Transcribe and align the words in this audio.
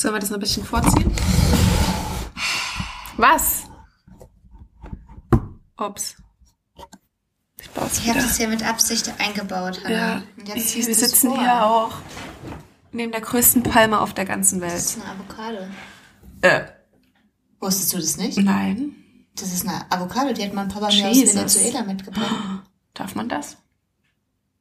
Sollen 0.00 0.14
wir 0.14 0.20
das 0.20 0.30
noch 0.30 0.38
ein 0.38 0.40
bisschen 0.40 0.64
vorziehen? 0.64 1.12
Was? 3.18 3.64
Ups. 5.76 6.16
Ich 7.58 7.68
Ich 7.98 8.08
habe 8.08 8.18
das 8.20 8.38
hier 8.38 8.48
mit 8.48 8.62
Absicht 8.66 9.12
eingebaut, 9.18 9.78
Hannah. 9.84 9.90
Ja, 9.94 10.22
Und 10.38 10.48
jetzt 10.48 10.54
wir 10.56 10.62
ziehst 10.62 10.88
du's 10.88 10.98
sitzen 11.00 11.28
vor. 11.28 11.38
hier 11.38 11.66
auch 11.66 11.92
neben 12.92 13.12
der 13.12 13.20
größten 13.20 13.62
Palme 13.62 14.00
auf 14.00 14.14
der 14.14 14.24
ganzen 14.24 14.60
Das 14.60 14.70
Welt. 14.72 14.80
ist 14.80 14.98
eine 15.02 15.10
Avocado. 15.12 15.58
Äh, 16.40 16.62
Wusstest 17.60 17.92
du 17.92 17.98
das 17.98 18.16
nicht? 18.16 18.38
nein. 18.38 18.94
Das 19.36 19.52
ist 19.52 19.68
eine 19.68 19.84
Avocado, 19.92 20.32
die 20.32 20.42
hat 20.46 20.54
mein 20.54 20.68
Papa 20.68 20.88
mir 20.88 21.08
aus 21.10 21.14
Jesus. 21.16 21.34
Venezuela 21.36 21.82
mitgebracht. 21.82 22.62
Darf 22.94 23.14
man 23.14 23.28
das? 23.28 23.58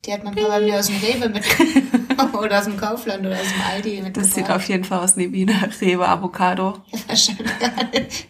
Die 0.04 0.12
hat 0.12 0.26
mein 0.26 0.36
Papa 0.36 0.60
mir 0.60 0.78
aus 0.80 0.88
dem 0.88 0.98
Rewe 0.98 1.30
mitgebracht. 1.30 1.84
oder 2.34 2.60
aus 2.60 2.66
dem 2.66 2.78
Kaufland 2.78 3.26
oder 3.26 3.36
aus 3.36 3.48
dem 3.48 3.62
Aldi 3.62 3.90
mitgebracht. 4.02 4.18
Das 4.18 4.36
sieht 4.36 4.50
auf 4.50 4.68
jeden 4.68 4.84
Fall 4.84 5.00
aus 5.00 5.18
wie 5.18 5.32
Wiener 5.32 5.70
Rewe 5.82 6.08
Avocado. 6.08 6.82
Wahrscheinlich. 7.08 8.28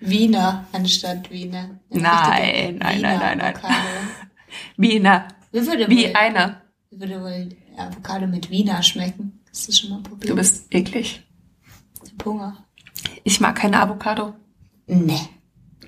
Wiener 0.00 0.66
anstatt 0.72 1.30
Wiener. 1.30 1.80
Nein, 1.90 2.76
nein, 2.78 2.78
nein, 2.78 2.96
Wiener 2.98 3.18
nein, 3.18 3.38
nein. 3.38 3.54
Avocado. 3.54 3.74
Wiener. 4.76 5.28
Wie 5.52 5.66
würde 5.66 5.88
Wie 5.88 6.04
wohl, 6.04 6.16
einer. 6.16 6.62
wie 6.90 7.00
würde 7.00 7.20
wohl 7.20 7.48
Avocado 7.76 8.26
mit 8.26 8.50
Wiener 8.50 8.82
schmecken? 8.82 9.40
Hast 9.50 9.68
du 9.68 9.72
schon 9.72 9.90
mal 9.90 10.02
probiert? 10.02 10.30
Du 10.30 10.36
bist 10.36 10.66
eklig. 10.72 11.22
Hunger. 12.24 12.66
Ich 13.24 13.40
mag 13.40 13.56
keine 13.56 13.80
Avocado. 13.80 14.34
Nee. 14.86 15.20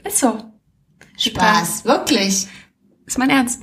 Ist 0.04 0.18
so. 0.18 0.38
Spaß. 1.16 1.84
Wirklich. 1.84 2.46
Ist 3.06 3.18
mein 3.18 3.30
Ernst. 3.30 3.62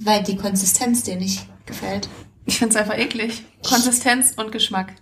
Weil 0.00 0.22
die 0.22 0.36
Konsistenz 0.36 1.04
dir 1.04 1.16
nicht 1.16 1.46
gefällt. 1.66 2.08
Ich 2.44 2.58
find's 2.58 2.76
einfach 2.76 2.98
eklig. 2.98 3.44
Konsistenz 3.66 4.32
und 4.36 4.52
Geschmack. 4.52 4.94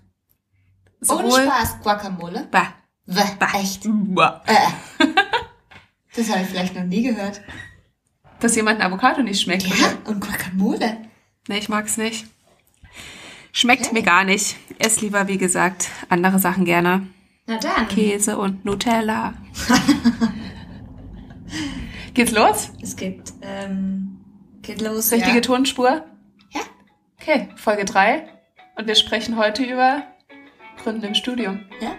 Ohne 1.08 1.30
Spaß. 1.30 1.80
Guacamole. 1.82 2.48
Bah. 2.50 2.74
Bäh, 3.06 3.22
echt. 3.58 3.82
Bah. 3.84 4.42
Äh. 4.46 5.04
Das 6.16 6.28
habe 6.28 6.42
ich 6.42 6.48
vielleicht 6.48 6.74
noch 6.74 6.82
nie 6.82 7.04
gehört. 7.04 7.40
Dass 8.40 8.56
jemand 8.56 8.80
ein 8.80 8.86
Avocado 8.86 9.22
nicht 9.22 9.40
schmeckt. 9.40 9.62
Ja, 9.62 9.86
oder? 9.86 10.10
und 10.10 10.20
Guacamole. 10.20 10.98
Nee, 11.46 11.58
ich 11.58 11.68
mag's 11.68 11.96
nicht. 11.96 12.26
Schmeckt 13.52 13.92
mir 13.92 14.02
gar 14.02 14.24
nicht. 14.24 14.56
Ess 14.78 15.00
lieber, 15.00 15.28
wie 15.28 15.38
gesagt, 15.38 15.88
andere 16.08 16.40
Sachen 16.40 16.64
gerne. 16.64 17.06
Na 17.46 17.58
dann. 17.58 17.86
Käse 17.88 18.38
und 18.38 18.64
Nutella. 18.64 19.34
Geht's 22.14 22.32
los? 22.32 22.70
Es 22.82 22.96
geht, 22.96 23.32
ähm, 23.42 24.18
geht 24.62 24.80
los. 24.80 25.12
Richtige 25.12 25.36
ja. 25.36 25.40
Tonspur? 25.40 26.04
Okay, 27.22 27.50
Folge 27.54 27.84
3. 27.84 28.26
Und 28.76 28.86
wir 28.86 28.94
sprechen 28.94 29.36
heute 29.36 29.62
über 29.62 30.04
Gründen 30.82 31.04
im 31.04 31.14
Studium. 31.14 31.66
Ja. 31.78 31.94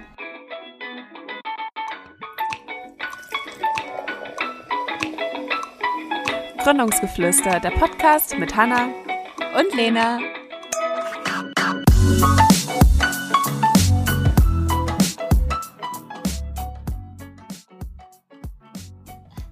Gründungsgeflüster, 6.63 7.59
der 7.59 7.69
Podcast 7.69 8.35
mit 8.39 8.55
Hanna 8.55 8.89
und 9.55 9.75
Lena. 9.75 10.19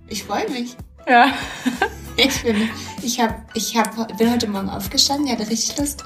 Ich 0.07 0.23
freue 0.23 0.49
mich. 0.49 0.75
Ja. 1.07 1.31
Ich 2.17 2.43
bin, 2.43 2.69
ich 3.03 3.19
hab, 3.19 3.55
ich 3.55 3.75
hab, 3.77 4.17
bin 4.17 4.31
heute 4.31 4.47
Morgen 4.47 4.69
aufgestanden, 4.69 5.27
ich 5.27 5.33
hatte 5.33 5.49
richtig 5.49 5.77
Lust. 5.77 6.03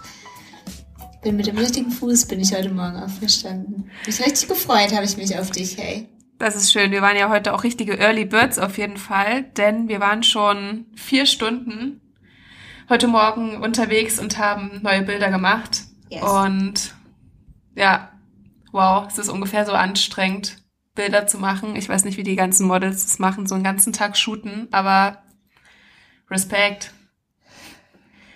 Bin 1.21 1.37
mit 1.37 1.47
dem 1.47 1.57
richtigen 1.57 1.91
Fuß 1.91 2.25
bin 2.25 2.39
ich 2.39 2.53
heute 2.53 2.69
Morgen 2.69 2.97
aufgestanden. 2.97 3.89
Mich 4.05 4.19
richtig 4.19 4.47
gefreut 4.47 4.93
habe 4.93 5.05
ich 5.05 5.15
mich 5.15 5.37
auf 5.37 5.51
dich, 5.51 5.77
hey. 5.77 6.09
Das 6.37 6.55
ist 6.55 6.71
schön. 6.71 6.91
Wir 6.91 7.01
waren 7.01 7.15
ja 7.15 7.29
heute 7.29 7.53
auch 7.53 7.63
richtige 7.63 7.97
Early 7.97 8.25
Birds 8.25 8.59
auf 8.59 8.77
jeden 8.77 8.97
Fall, 8.97 9.43
denn 9.43 9.87
wir 9.87 9.99
waren 9.99 10.23
schon 10.23 10.87
vier 10.95 11.25
Stunden 11.25 12.01
heute 12.89 13.07
Morgen 13.07 13.61
unterwegs 13.61 14.19
und 14.19 14.37
haben 14.37 14.81
neue 14.83 15.03
Bilder 15.03 15.29
gemacht. 15.29 15.83
Yes. 16.09 16.23
Und 16.23 16.95
ja, 17.75 18.09
wow, 18.71 19.07
es 19.07 19.17
ist 19.17 19.29
ungefähr 19.29 19.65
so 19.65 19.71
anstrengend, 19.71 20.57
Bilder 20.95 21.25
zu 21.27 21.37
machen. 21.37 21.75
Ich 21.75 21.87
weiß 21.87 22.03
nicht, 22.03 22.17
wie 22.17 22.23
die 22.23 22.35
ganzen 22.35 22.67
Models 22.67 23.05
das 23.05 23.19
machen, 23.19 23.47
so 23.47 23.55
einen 23.55 23.63
ganzen 23.63 23.93
Tag 23.93 24.17
shooten, 24.17 24.67
aber 24.71 25.23
Respekt. 26.29 26.91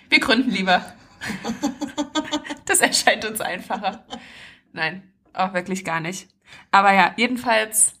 Wir 0.08 0.20
gründen 0.20 0.50
lieber. 0.50 0.84
Das 2.64 2.80
erscheint 2.80 3.24
uns 3.24 3.40
einfacher. 3.40 4.04
Nein, 4.72 5.10
auch 5.32 5.54
wirklich 5.54 5.86
gar 5.86 6.00
nicht. 6.00 6.28
Aber 6.70 6.92
ja, 6.92 7.14
jedenfalls 7.16 7.94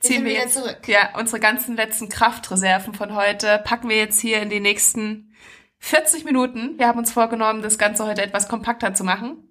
ziehen 0.00 0.26
wir 0.26 0.32
jetzt 0.34 0.54
zurück. 0.54 0.86
ja 0.86 1.16
unsere 1.18 1.40
ganzen 1.40 1.76
letzten 1.76 2.10
Kraftreserven 2.10 2.92
von 2.92 3.14
heute 3.14 3.58
packen 3.64 3.88
wir 3.88 3.96
jetzt 3.96 4.20
hier 4.20 4.42
in 4.42 4.50
die 4.50 4.60
nächsten 4.60 5.34
40 5.78 6.24
Minuten. 6.24 6.78
Wir 6.78 6.88
haben 6.88 6.98
uns 6.98 7.10
vorgenommen, 7.10 7.62
das 7.62 7.78
Ganze 7.78 8.04
heute 8.04 8.22
etwas 8.22 8.48
kompakter 8.48 8.92
zu 8.92 9.02
machen. 9.02 9.50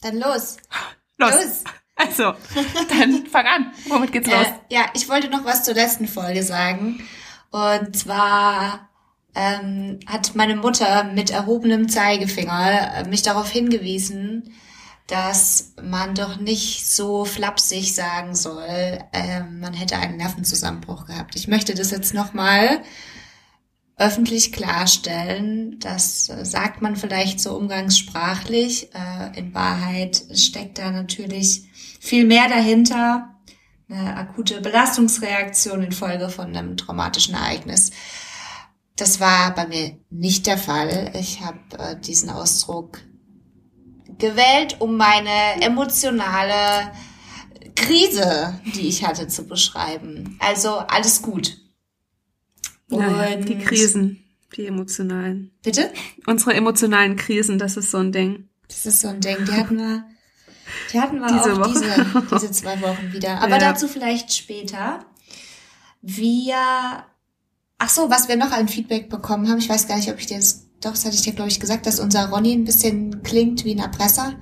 Dann 0.00 0.18
los. 0.18 0.56
Los. 1.16 1.32
Los. 1.32 1.64
Also, 1.94 2.34
dann 2.88 3.26
fang 3.26 3.46
an. 3.46 3.72
Womit 3.86 4.12
geht's 4.12 4.28
los? 4.28 4.46
Äh, 4.46 4.74
ja, 4.74 4.86
ich 4.94 5.08
wollte 5.08 5.28
noch 5.28 5.44
was 5.44 5.62
zur 5.62 5.74
letzten 5.74 6.08
Folge 6.08 6.42
sagen. 6.42 7.06
Und 7.52 7.96
zwar 7.96 8.88
ähm, 9.34 10.00
hat 10.06 10.34
meine 10.34 10.56
Mutter 10.56 11.04
mit 11.04 11.30
erhobenem 11.30 11.88
Zeigefinger 11.88 12.96
äh, 12.96 13.08
mich 13.08 13.22
darauf 13.22 13.50
hingewiesen, 13.50 14.54
dass 15.06 15.74
man 15.82 16.14
doch 16.14 16.38
nicht 16.38 16.86
so 16.86 17.24
flapsig 17.24 17.94
sagen 17.94 18.34
soll, 18.34 18.98
ähm, 19.12 19.60
man 19.60 19.74
hätte 19.74 19.96
einen 19.96 20.16
Nervenzusammenbruch 20.16 21.06
gehabt. 21.06 21.36
Ich 21.36 21.46
möchte 21.48 21.74
das 21.74 21.90
jetzt 21.90 22.14
nochmal 22.14 22.82
öffentlich 23.98 24.52
klarstellen. 24.52 25.78
Das 25.78 26.26
sagt 26.26 26.80
man 26.80 26.96
vielleicht 26.96 27.40
so 27.40 27.54
umgangssprachlich. 27.56 28.88
Äh, 28.94 29.38
in 29.38 29.54
Wahrheit 29.54 30.22
steckt 30.34 30.78
da 30.78 30.90
natürlich 30.90 31.64
viel 32.00 32.24
mehr 32.24 32.48
dahinter. 32.48 33.31
Eine 33.92 34.16
akute 34.16 34.60
Belastungsreaktion 34.60 35.82
infolge 35.82 36.28
von 36.30 36.46
einem 36.56 36.76
traumatischen 36.76 37.34
Ereignis. 37.34 37.90
Das 38.96 39.20
war 39.20 39.54
bei 39.54 39.66
mir 39.66 39.98
nicht 40.10 40.46
der 40.46 40.56
Fall. 40.58 41.12
Ich 41.18 41.40
habe 41.42 41.58
äh, 41.78 42.00
diesen 42.00 42.30
Ausdruck 42.30 43.00
gewählt, 44.18 44.76
um 44.80 44.96
meine 44.96 45.60
emotionale 45.60 46.92
Krise, 47.74 48.60
die 48.74 48.88
ich 48.88 49.04
hatte, 49.04 49.28
zu 49.28 49.46
beschreiben. 49.46 50.36
Also 50.40 50.78
alles 50.78 51.22
gut. 51.22 51.58
Naja, 52.88 53.36
die 53.36 53.54
Und- 53.54 53.64
Krisen, 53.64 54.24
die 54.56 54.66
emotionalen. 54.66 55.50
Bitte? 55.62 55.90
Unsere 56.26 56.54
emotionalen 56.54 57.16
Krisen, 57.16 57.58
das 57.58 57.76
ist 57.76 57.90
so 57.90 57.98
ein 57.98 58.12
Ding. 58.12 58.48
Das 58.68 58.86
ist 58.86 59.00
so 59.00 59.08
ein 59.08 59.20
Ding. 59.20 59.36
Die 59.46 59.52
hatten 59.52 59.76
wir, 59.78 60.04
die 60.92 61.00
hatten 61.00 61.20
wir 61.20 61.26
Diese 61.28 61.52
auch 61.54 61.58
Woche. 61.60 61.70
Diese, 61.72 62.22
diese 62.32 62.50
zwei 62.52 62.80
Wochen 62.80 63.12
wieder. 63.12 63.38
Aber 63.40 63.52
Ja. 63.52 63.58
dazu 63.58 63.88
vielleicht 63.88 64.32
später. 64.34 65.04
Wir, 66.00 66.56
ach 67.78 67.88
so, 67.88 68.10
was 68.10 68.28
wir 68.28 68.36
noch 68.36 68.50
an 68.52 68.68
Feedback 68.68 69.08
bekommen 69.08 69.48
haben, 69.48 69.58
ich 69.58 69.68
weiß 69.68 69.86
gar 69.86 69.96
nicht, 69.96 70.10
ob 70.10 70.18
ich 70.18 70.26
dir 70.26 70.38
das, 70.38 70.66
doch, 70.80 70.90
das 70.90 71.04
hatte 71.04 71.14
ich 71.14 71.22
dir, 71.22 71.32
glaube 71.32 71.50
ich, 71.50 71.60
gesagt, 71.60 71.86
dass 71.86 72.00
unser 72.00 72.28
Ronny 72.30 72.52
ein 72.54 72.64
bisschen 72.64 73.22
klingt 73.22 73.64
wie 73.64 73.74
ein 73.74 73.78
Erpresser. 73.78 74.34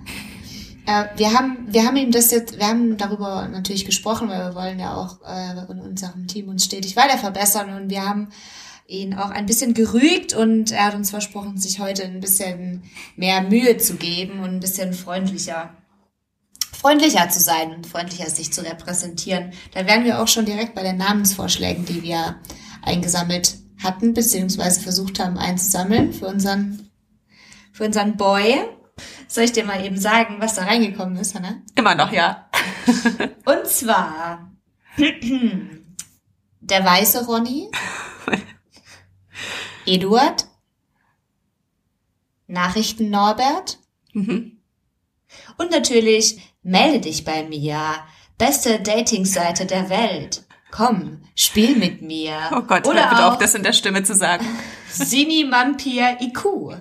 Äh, 0.87 1.05
wir 1.17 1.35
haben, 1.35 1.67
wir 1.69 1.85
haben 1.85 1.97
ihm 1.97 2.11
das 2.11 2.31
jetzt, 2.31 2.59
wir 2.59 2.67
haben 2.67 2.97
darüber 2.97 3.47
natürlich 3.49 3.85
gesprochen, 3.85 4.29
weil 4.31 4.39
wir 4.49 4.55
wollen 4.55 4.79
ja 4.79 4.95
auch 4.95 5.19
äh, 5.27 5.71
in 5.71 5.81
unserem 5.81 6.27
Team 6.27 6.49
uns 6.49 6.65
stetig 6.65 6.97
weiter 6.97 7.19
verbessern 7.19 7.75
und 7.75 7.91
wir 7.91 8.09
haben 8.09 8.29
ihn 8.87 9.15
auch 9.15 9.31
ein 9.31 9.47
bisschen 9.47 9.75
gerügt 9.75 10.35
und 10.35 10.73
er 10.73 10.87
hat 10.87 10.95
uns 10.95 11.11
versprochen, 11.11 11.59
sich 11.59 11.79
heute 11.79 12.05
ein 12.05 12.21
bisschen 12.21 12.83
mehr 13.17 13.43
Mühe 13.43 13.77
zu 13.77 13.95
geben 13.97 14.41
und 14.41 14.49
ein 14.49 14.61
bisschen 14.61 14.95
freundlicher, 14.95 15.71
freundlicher 16.73 17.29
zu 17.29 17.41
sein 17.41 17.75
und 17.75 17.87
freundlicher 17.87 18.29
sich 18.31 18.53
zu 18.53 18.63
repräsentieren. 18.63 19.53
Da 19.73 19.87
wären 19.87 20.05
wir 20.05 20.21
auch 20.23 20.29
schon 20.29 20.45
direkt 20.47 20.75
bei 20.75 20.83
den 20.83 20.97
Namensvorschlägen, 20.97 21.85
die 21.85 22.03
wir 22.03 22.41
eingesammelt 22.83 23.57
hatten, 23.83 24.15
beziehungsweise 24.15 24.81
versucht 24.81 25.19
haben 25.21 25.39
einzusammeln 25.39 26.13
für 26.13 26.27
unseren, 26.27 26.91
für 27.73 27.85
unseren 27.85 28.17
Boy. 28.17 28.61
Soll 29.29 29.45
ich 29.45 29.53
dir 29.53 29.65
mal 29.65 29.85
eben 29.85 29.99
sagen, 29.99 30.37
was 30.39 30.55
da 30.55 30.65
reingekommen 30.65 31.17
ist, 31.17 31.35
Hannah? 31.35 31.63
Immer 31.75 31.95
noch, 31.95 32.13
ja. 32.13 32.49
Und 33.45 33.67
zwar 33.67 34.51
der 36.61 36.85
weiße 36.85 37.25
Ronny, 37.27 37.71
Eduard, 39.87 40.47
Nachrichten 42.47 43.11
Norbert 43.11 43.79
Mhm. 44.13 44.59
und 45.57 45.71
natürlich 45.71 46.50
melde 46.63 47.01
dich 47.01 47.25
bei 47.25 47.45
mir, 47.45 47.79
beste 48.39 48.81
Datingseite 48.81 49.67
der 49.67 49.89
Welt. 49.91 50.45
Komm, 50.71 51.23
spiel 51.35 51.77
mit 51.77 52.01
mir. 52.03 52.37
Oh 52.53 52.63
Gott, 52.63 52.87
Oder 52.87 53.09
bitte 53.09 53.27
auch 53.27 53.33
auf, 53.33 53.39
das 53.39 53.55
in 53.55 53.63
der 53.63 53.73
Stimme 53.73 54.03
zu 54.03 54.15
sagen. 54.15 54.47
Sini 54.89 55.45
Mampir 55.45 56.21
IQ. 56.21 56.77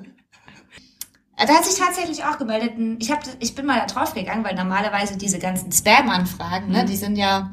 Da 1.38 1.54
hat 1.56 1.66
sich 1.66 1.80
tatsächlich 1.80 2.24
auch 2.26 2.38
gemeldet. 2.38 2.74
Ich, 3.00 3.10
hab, 3.10 3.24
ich 3.40 3.56
bin 3.56 3.66
mal 3.66 3.80
da 3.80 3.86
drauf 3.86 4.14
gegangen, 4.14 4.44
weil 4.44 4.56
normalerweise 4.56 5.18
diese 5.18 5.40
ganzen 5.40 5.72
Spam-Anfragen, 5.72 6.70
ne, 6.70 6.84
die 6.86 6.98
sind 6.98 7.16
ja, 7.16 7.52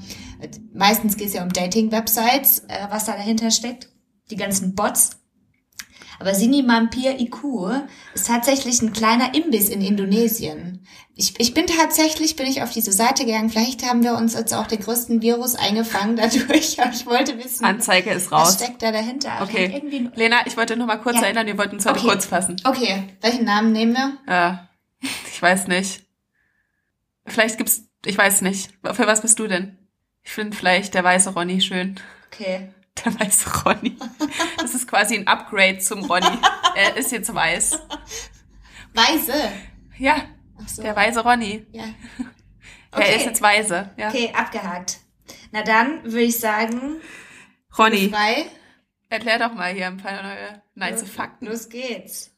meistens 0.74 1.16
geht 1.16 1.28
es 1.28 1.34
ja 1.34 1.44
um 1.44 1.50
Dating-Websites, 1.50 2.64
äh, 2.68 2.88
was 2.90 3.04
da 3.04 3.12
dahinter 3.12 3.50
steckt. 3.50 3.88
Die 4.30 4.36
ganzen 4.36 4.74
Bots. 4.74 5.20
Aber 6.18 6.34
Sini 6.34 6.62
Mampir 6.62 7.20
IQ 7.20 7.44
ist 8.14 8.26
tatsächlich 8.26 8.80
ein 8.82 8.92
kleiner 8.92 9.34
Imbiss 9.34 9.68
in 9.68 9.80
Indonesien. 9.82 10.86
Ich, 11.14 11.38
ich 11.40 11.54
bin 11.54 11.66
tatsächlich, 11.66 12.36
bin 12.36 12.46
ich 12.46 12.62
auf 12.62 12.70
diese 12.70 12.92
Seite 12.92 13.24
gegangen. 13.24 13.48
Vielleicht 13.50 13.84
haben 13.88 14.02
wir 14.02 14.14
uns 14.14 14.34
jetzt 14.34 14.52
auch 14.54 14.66
den 14.66 14.80
größten 14.80 15.22
Virus 15.22 15.54
eingefangen 15.54 16.16
dadurch. 16.16 16.80
Aber 16.80 16.90
ich 16.94 17.06
wollte 17.06 17.38
wissen. 17.42 17.64
Anzeige 17.64 18.10
ist 18.10 18.32
raus. 18.32 18.48
Was 18.48 18.54
steckt 18.64 18.82
da 18.82 18.92
dahinter? 18.92 19.30
Okay. 19.42 20.10
Lena, 20.14 20.46
ich 20.46 20.56
wollte 20.56 20.76
noch 20.76 20.86
mal 20.86 20.96
kurz 20.96 21.16
Ja. 21.16 21.22
erinnern, 21.24 21.46
wir 21.46 21.56
wollten 21.58 21.76
uns 21.76 21.86
heute 21.86 21.98
Okay. 21.98 22.08
kurz 22.08 22.26
fassen. 22.26 22.56
Okay, 22.64 23.04
welchen 23.22 23.44
Namen 23.44 23.72
nehmen 23.72 23.94
wir? 23.94 24.12
Ja, 24.28 24.68
ich 25.00 25.40
weiß 25.40 25.68
nicht. 25.68 26.02
Vielleicht 27.26 27.58
gibt's, 27.58 27.82
ich 28.04 28.16
weiß 28.16 28.42
nicht. 28.42 28.70
Für 28.82 29.06
was 29.06 29.22
bist 29.22 29.38
du 29.38 29.46
denn? 29.46 29.78
Ich 30.22 30.32
finde 30.32 30.56
vielleicht 30.56 30.94
der 30.94 31.04
weiße 31.04 31.30
Ronny 31.34 31.60
schön. 31.60 31.96
Okay. 32.32 32.68
Der 33.04 33.20
weiße 33.20 33.62
Ronny. 33.64 33.96
Das 34.58 34.74
ist 34.74 34.88
quasi 34.88 35.16
ein 35.16 35.26
Upgrade 35.26 35.78
zum 35.78 36.04
Ronny. 36.04 36.38
Er 36.74 36.96
ist 36.96 37.12
jetzt 37.12 37.32
weiß. 37.34 37.78
Weise. 38.94 39.34
Ja, 39.98 40.22
Ach 40.62 40.68
so. 40.68 40.82
der 40.82 40.96
weiße 40.96 41.20
Ronny. 41.20 41.66
Ja. 41.72 41.84
Er 42.92 43.16
ist 43.16 43.26
jetzt 43.26 43.42
weise. 43.42 43.90
Ja. 43.98 44.08
Okay, 44.08 44.32
abgehakt. 44.34 44.98
Na 45.52 45.62
dann 45.62 46.02
würde 46.04 46.22
ich 46.22 46.38
sagen, 46.38 46.96
Ronny, 47.76 48.08
frei. 48.10 48.46
erklär 49.10 49.38
doch 49.38 49.54
mal 49.54 49.72
hier 49.74 49.86
ein 49.88 49.98
paar 49.98 50.22
neue 50.22 50.62
nice 50.74 51.02
Fakten. 51.02 51.46
Los 51.46 51.68
geht's. 51.68 52.30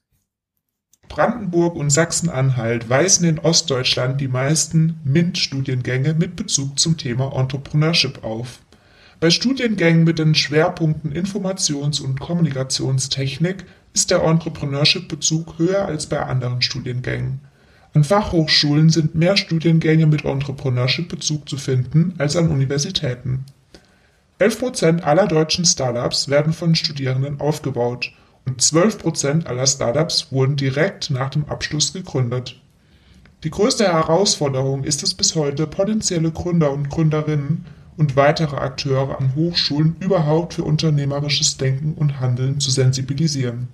Brandenburg 1.08 1.74
und 1.76 1.90
Sachsen-Anhalt 1.90 2.88
weisen 2.90 3.26
in 3.26 3.38
Ostdeutschland 3.38 4.20
die 4.20 4.28
meisten 4.28 5.00
MINT-Studiengänge 5.04 6.12
mit 6.14 6.36
Bezug 6.36 6.78
zum 6.78 6.98
Thema 6.98 7.32
Entrepreneurship 7.34 8.24
auf. 8.24 8.58
Bei 9.20 9.30
Studiengängen 9.30 10.04
mit 10.04 10.20
den 10.20 10.36
Schwerpunkten 10.36 11.12
Informations- 11.12 12.00
und 12.00 12.20
Kommunikationstechnik 12.20 13.64
ist 13.92 14.12
der 14.12 14.22
Entrepreneurship-Bezug 14.22 15.58
höher 15.58 15.86
als 15.86 16.06
bei 16.06 16.20
anderen 16.20 16.62
Studiengängen. 16.62 17.40
An 17.94 18.04
Fachhochschulen 18.04 18.90
sind 18.90 19.16
mehr 19.16 19.36
Studiengänge 19.36 20.06
mit 20.06 20.24
Entrepreneurship-Bezug 20.24 21.48
zu 21.48 21.56
finden 21.56 22.14
als 22.18 22.36
an 22.36 22.48
Universitäten. 22.48 23.44
11% 24.38 25.00
aller 25.00 25.26
deutschen 25.26 25.64
Startups 25.64 26.28
werden 26.28 26.52
von 26.52 26.76
Studierenden 26.76 27.40
aufgebaut 27.40 28.12
und 28.46 28.62
12% 28.62 29.46
aller 29.46 29.66
Startups 29.66 30.30
wurden 30.30 30.54
direkt 30.54 31.10
nach 31.10 31.30
dem 31.30 31.44
Abschluss 31.46 31.92
gegründet. 31.92 32.60
Die 33.42 33.50
größte 33.50 33.84
Herausforderung 33.84 34.84
ist 34.84 35.02
es 35.02 35.14
bis 35.14 35.34
heute, 35.34 35.66
potenzielle 35.66 36.30
Gründer 36.30 36.70
und 36.70 36.88
Gründerinnen 36.88 37.66
und 37.98 38.16
weitere 38.16 38.56
Akteure 38.56 39.18
an 39.18 39.34
Hochschulen 39.34 39.96
überhaupt 40.00 40.54
für 40.54 40.64
unternehmerisches 40.64 41.58
Denken 41.58 41.94
und 41.94 42.20
Handeln 42.20 42.60
zu 42.60 42.70
sensibilisieren. 42.70 43.68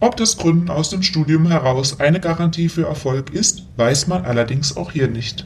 Ob 0.00 0.16
das 0.16 0.38
Gründen 0.38 0.70
aus 0.70 0.90
dem 0.90 1.02
Studium 1.02 1.48
heraus 1.48 1.98
eine 1.98 2.20
Garantie 2.20 2.68
für 2.68 2.86
Erfolg 2.86 3.30
ist, 3.34 3.64
weiß 3.76 4.06
man 4.06 4.24
allerdings 4.24 4.76
auch 4.76 4.92
hier 4.92 5.08
nicht. 5.08 5.44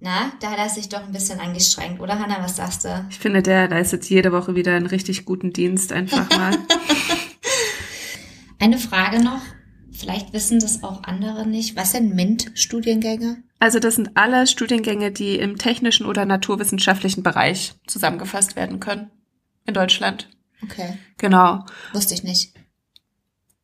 Na, 0.00 0.32
da 0.40 0.50
hat 0.50 0.58
er 0.58 0.68
sich 0.68 0.88
doch 0.88 1.04
ein 1.04 1.12
bisschen 1.12 1.38
angestrengt, 1.38 2.00
oder 2.00 2.18
Hanna, 2.18 2.42
was 2.42 2.56
sagst 2.56 2.84
du? 2.84 3.06
Ich 3.08 3.20
finde, 3.20 3.40
der 3.40 3.68
leistet 3.68 4.04
jede 4.06 4.32
Woche 4.32 4.56
wieder 4.56 4.74
einen 4.74 4.86
richtig 4.86 5.24
guten 5.24 5.52
Dienst 5.52 5.92
einfach 5.92 6.28
mal. 6.36 6.58
Eine 8.58 8.78
Frage 8.78 9.22
noch. 9.22 9.40
Vielleicht 10.02 10.32
wissen 10.32 10.58
das 10.58 10.82
auch 10.82 11.04
andere 11.04 11.46
nicht. 11.46 11.76
Was 11.76 11.92
sind 11.92 12.12
MINT-Studiengänge? 12.12 13.44
Also 13.60 13.78
das 13.78 13.94
sind 13.94 14.16
alle 14.16 14.48
Studiengänge, 14.48 15.12
die 15.12 15.36
im 15.36 15.58
technischen 15.58 16.06
oder 16.06 16.24
naturwissenschaftlichen 16.24 17.22
Bereich 17.22 17.74
zusammengefasst 17.86 18.56
werden 18.56 18.80
können 18.80 19.12
in 19.64 19.74
Deutschland. 19.74 20.28
Okay, 20.60 20.98
Genau. 21.18 21.64
wusste 21.92 22.14
ich 22.14 22.24
nicht. 22.24 22.52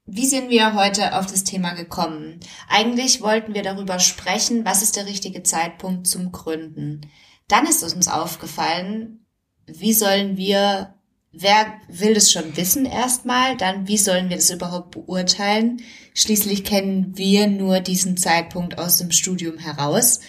Wie 0.07 0.27
sind 0.27 0.49
wir 0.49 0.75
heute 0.75 1.19
auf 1.19 1.27
das 1.27 1.43
Thema 1.43 1.73
gekommen? 1.75 2.39
Eigentlich 2.69 3.21
wollten 3.21 3.53
wir 3.53 3.65
darüber 3.65 3.99
sprechen, 3.99 4.65
was 4.65 4.81
ist 4.83 4.95
der 4.95 5.07
richtige 5.07 5.43
Zeitpunkt 5.43 6.07
zum 6.07 6.31
Gründen. 6.31 7.01
Dann 7.49 7.67
ist 7.67 7.83
uns 7.83 8.07
aufgefallen, 8.07 9.27
wie 9.67 9.93
sollen 9.93 10.37
wir, 10.37 10.95
wer 11.33 11.75
will 11.89 12.15
das 12.15 12.33
schon 12.33 12.57
wissen 12.57 12.85
erstmal, 12.85 13.57
dann 13.57 13.87
wie 13.87 13.99
sollen 13.99 14.29
wir 14.29 14.37
das 14.37 14.51
überhaupt 14.51 14.93
beurteilen? 14.93 15.83
Schließlich 16.15 16.65
kennen 16.65 17.17
wir 17.17 17.47
nur 17.47 17.81
diesen 17.81 18.17
Zeitpunkt 18.17 18.79
aus 18.79 18.99
dem 18.99 19.11
Studium 19.11 19.59
heraus. 19.59 20.21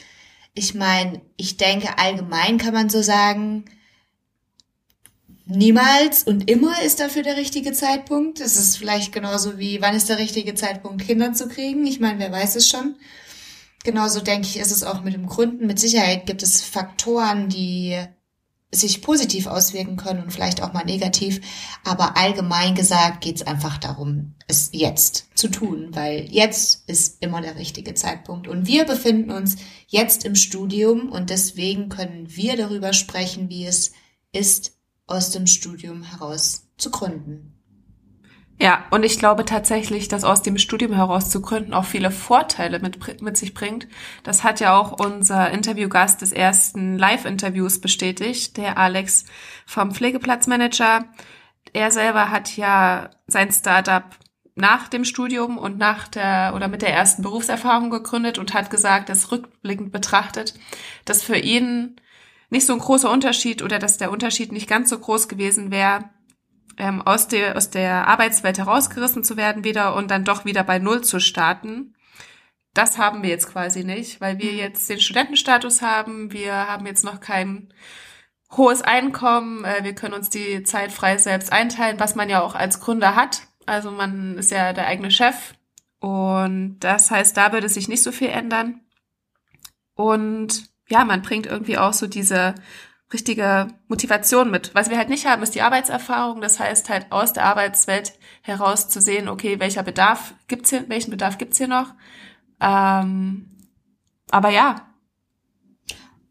Ich 0.54 0.76
meine, 0.76 1.22
ich 1.38 1.58
denke 1.58 1.98
allgemein 1.98 2.58
kann 2.58 2.74
man 2.74 2.90
so 2.90 3.02
sagen, 3.02 3.66
niemals 5.46 6.24
und 6.24 6.50
immer 6.50 6.82
ist 6.82 7.00
dafür 7.00 7.24
der 7.24 7.38
richtige 7.38 7.74
Zeitpunkt. 7.74 8.40
Es 8.40 8.56
ist 8.56 8.78
vielleicht 8.78 9.12
genauso 9.12 9.58
wie, 9.58 9.82
wann 9.82 9.96
ist 9.96 10.10
der 10.10 10.20
richtige 10.20 10.54
Zeitpunkt, 10.54 11.06
Kinder 11.06 11.34
zu 11.34 11.48
kriegen? 11.48 11.86
Ich 11.88 12.00
meine, 12.00 12.20
wer 12.20 12.32
weiß 12.32 12.56
es 12.56 12.68
schon. 12.68 12.96
Genauso 13.84 14.20
denke 14.20 14.48
ich, 14.48 14.58
ist 14.58 14.72
es 14.72 14.84
auch 14.84 15.02
mit 15.02 15.14
dem 15.14 15.28
Gründen. 15.28 15.66
Mit 15.66 15.80
Sicherheit 15.80 16.26
gibt 16.26 16.44
es 16.44 16.62
Faktoren, 16.62 17.50
die 17.50 17.98
sich 18.72 19.02
positiv 19.02 19.48
auswirken 19.48 19.98
können 19.98 20.24
und 20.24 20.32
vielleicht 20.32 20.62
auch 20.62 20.74
mal 20.74 20.86
negativ. 20.86 21.42
Aber 21.84 22.18
allgemein 22.18 22.76
gesagt 22.76 23.22
geht 23.22 23.38
es 23.38 23.48
einfach 23.48 23.78
darum, 23.78 24.36
es 24.48 24.70
jetzt 24.74 25.28
zu 25.36 25.48
tun, 25.48 25.90
weil 25.92 26.28
jetzt 26.30 26.88
ist 26.88 27.24
immer 27.24 27.42
der 27.42 27.56
richtige 27.56 27.96
Zeitpunkt. 27.96 28.48
Und 28.48 28.68
wir 28.68 28.86
befinden 28.86 29.32
uns 29.32 29.58
jetzt 29.88 30.24
im 30.24 30.36
Studium 30.36 31.10
und 31.10 31.30
deswegen 31.30 31.90
können 31.90 32.28
wir 32.36 32.58
darüber 32.58 32.94
sprechen, 32.94 33.50
wie 33.50 33.66
es 33.66 33.92
ist, 34.32 34.74
aus 35.08 35.32
dem 35.32 35.48
Studium 35.48 36.04
heraus 36.04 36.68
zu 36.78 36.92
gründen. 36.92 37.59
Ja, 38.62 38.84
und 38.90 39.04
ich 39.04 39.18
glaube 39.18 39.46
tatsächlich, 39.46 40.10
dass 40.10 40.26
aus 40.26 40.42
dem 40.42 40.58
Studium 40.58 40.92
heraus 40.92 41.30
zu 41.30 41.42
gründen 41.42 41.74
auch 41.74 41.86
viele 41.86 42.12
Vorteile 42.12 42.80
mit, 42.80 43.22
mit 43.22 43.38
sich 43.38 43.54
bringt. 43.54 43.88
Das 44.24 44.44
hat 44.44 44.60
ja 44.60 44.78
auch 44.78 45.00
unser 45.00 45.50
Interviewgast 45.50 46.22
des 46.22 46.34
ersten 46.34 46.98
Live-Interviews 46.98 47.80
bestätigt, 47.80 48.58
der 48.58 48.78
Alex 48.78 49.24
vom 49.66 49.92
Pflegeplatzmanager. 49.92 51.06
Er 51.72 51.92
selber 51.92 52.32
hat 52.32 52.58
ja 52.58 53.12
sein 53.28 53.50
Startup 53.52 54.04
nach 54.56 54.90
dem 54.90 55.06
Studium 55.06 55.58
und 55.58 55.78
nach 55.78 56.10
der 56.10 56.52
oder 56.54 56.68
mit 56.68 56.82
der 56.82 56.94
ersten 56.94 57.22
Berufserfahrung 57.22 57.90
gegründet 57.90 58.38
und 58.38 58.54
hat 58.54 58.70
gesagt, 58.70 59.08
dass 59.08 59.32
rückblickend 59.32 59.94
betrachtet, 59.94 60.54
dass 61.06 61.24
für 61.24 61.38
ihn 61.38 61.96
nicht 62.50 62.66
so 62.66 62.74
ein 62.74 62.80
großer 62.80 63.10
Unterschied 63.10 63.62
oder 63.62 63.80
dass 63.80 63.98
der 63.98 64.12
Unterschied 64.12 64.52
nicht 64.52 64.68
ganz 64.68 64.90
so 64.90 65.00
groß 65.00 65.30
gewesen 65.30 65.72
wäre, 65.72 66.10
ähm, 66.80 67.02
aus, 67.02 67.28
der, 67.28 67.56
aus 67.56 67.70
der 67.70 68.08
Arbeitswelt 68.08 68.58
herausgerissen 68.58 69.24
zu 69.24 69.38
werden 69.38 69.64
wieder 69.64 69.96
und 69.96 70.10
dann 70.10 70.26
doch 70.26 70.46
wieder 70.46 70.64
bei 70.64 70.80
Null 70.80 71.04
zu 71.04 71.20
starten. 71.20 71.96
Das 72.74 72.98
haben 72.98 73.24
wir 73.24 73.30
jetzt 73.30 73.52
quasi 73.52 73.84
nicht, 73.84 74.22
weil 74.22 74.40
wir 74.40 74.54
jetzt 74.54 74.90
den 74.90 75.00
Studentenstatus 75.00 75.82
haben. 75.82 76.32
Wir 76.32 76.54
haben 76.54 76.86
jetzt 76.86 77.04
noch 77.04 77.20
kein 77.20 77.74
hohes 78.56 78.82
Einkommen. 78.82 79.66
Äh, 79.66 79.84
wir 79.84 79.94
können 79.94 80.14
uns 80.14 80.30
die 80.30 80.64
Zeit 80.64 80.92
frei 80.92 81.18
selbst 81.18 81.52
einteilen, 81.52 82.00
was 82.00 82.16
man 82.16 82.30
ja 82.30 82.42
auch 82.42 82.56
als 82.56 82.80
Gründer 82.80 83.16
hat. 83.16 83.44
Also 83.66 83.92
man 83.92 84.38
ist 84.38 84.52
ja 84.52 84.74
der 84.74 84.88
eigene 84.88 85.12
Chef. 85.12 85.54
Und 86.00 86.80
das 86.80 87.12
heißt, 87.12 87.36
da 87.36 87.52
würde 87.52 87.70
sich 87.70 87.88
nicht 87.88 88.04
so 88.04 88.12
viel 88.12 88.30
ändern. 88.30 88.82
Und 89.96 90.70
ja, 90.88 91.06
man 91.06 91.22
bringt 91.22 91.46
irgendwie 91.46 91.78
auch 91.78 91.94
so 91.94 92.08
diese 92.08 92.56
richtige 93.12 93.68
Motivation 93.88 94.52
mit. 94.52 94.72
Was 94.76 94.90
wir 94.90 94.98
halt 94.98 95.10
nicht 95.10 95.26
haben, 95.26 95.42
ist 95.44 95.56
die 95.56 95.62
Arbeitserfahrung. 95.62 96.42
Das 96.42 96.60
heißt 96.60 96.90
halt 96.90 97.12
aus 97.12 97.34
der 97.34 97.46
Arbeitswelt 97.46 98.14
heraus 98.42 98.90
zu 98.90 99.02
sehen, 99.02 99.28
okay, 99.28 99.60
welcher 99.60 99.84
Bedarf 99.84 100.34
gibt's 100.48 100.70
hier, 100.70 100.88
welchen 100.90 101.12
Bedarf 101.12 101.38
gibt's 101.38 101.58
hier 101.58 101.68
noch? 101.68 101.94
Ähm, 102.62 103.46
aber 104.32 104.50
ja, 104.50 104.76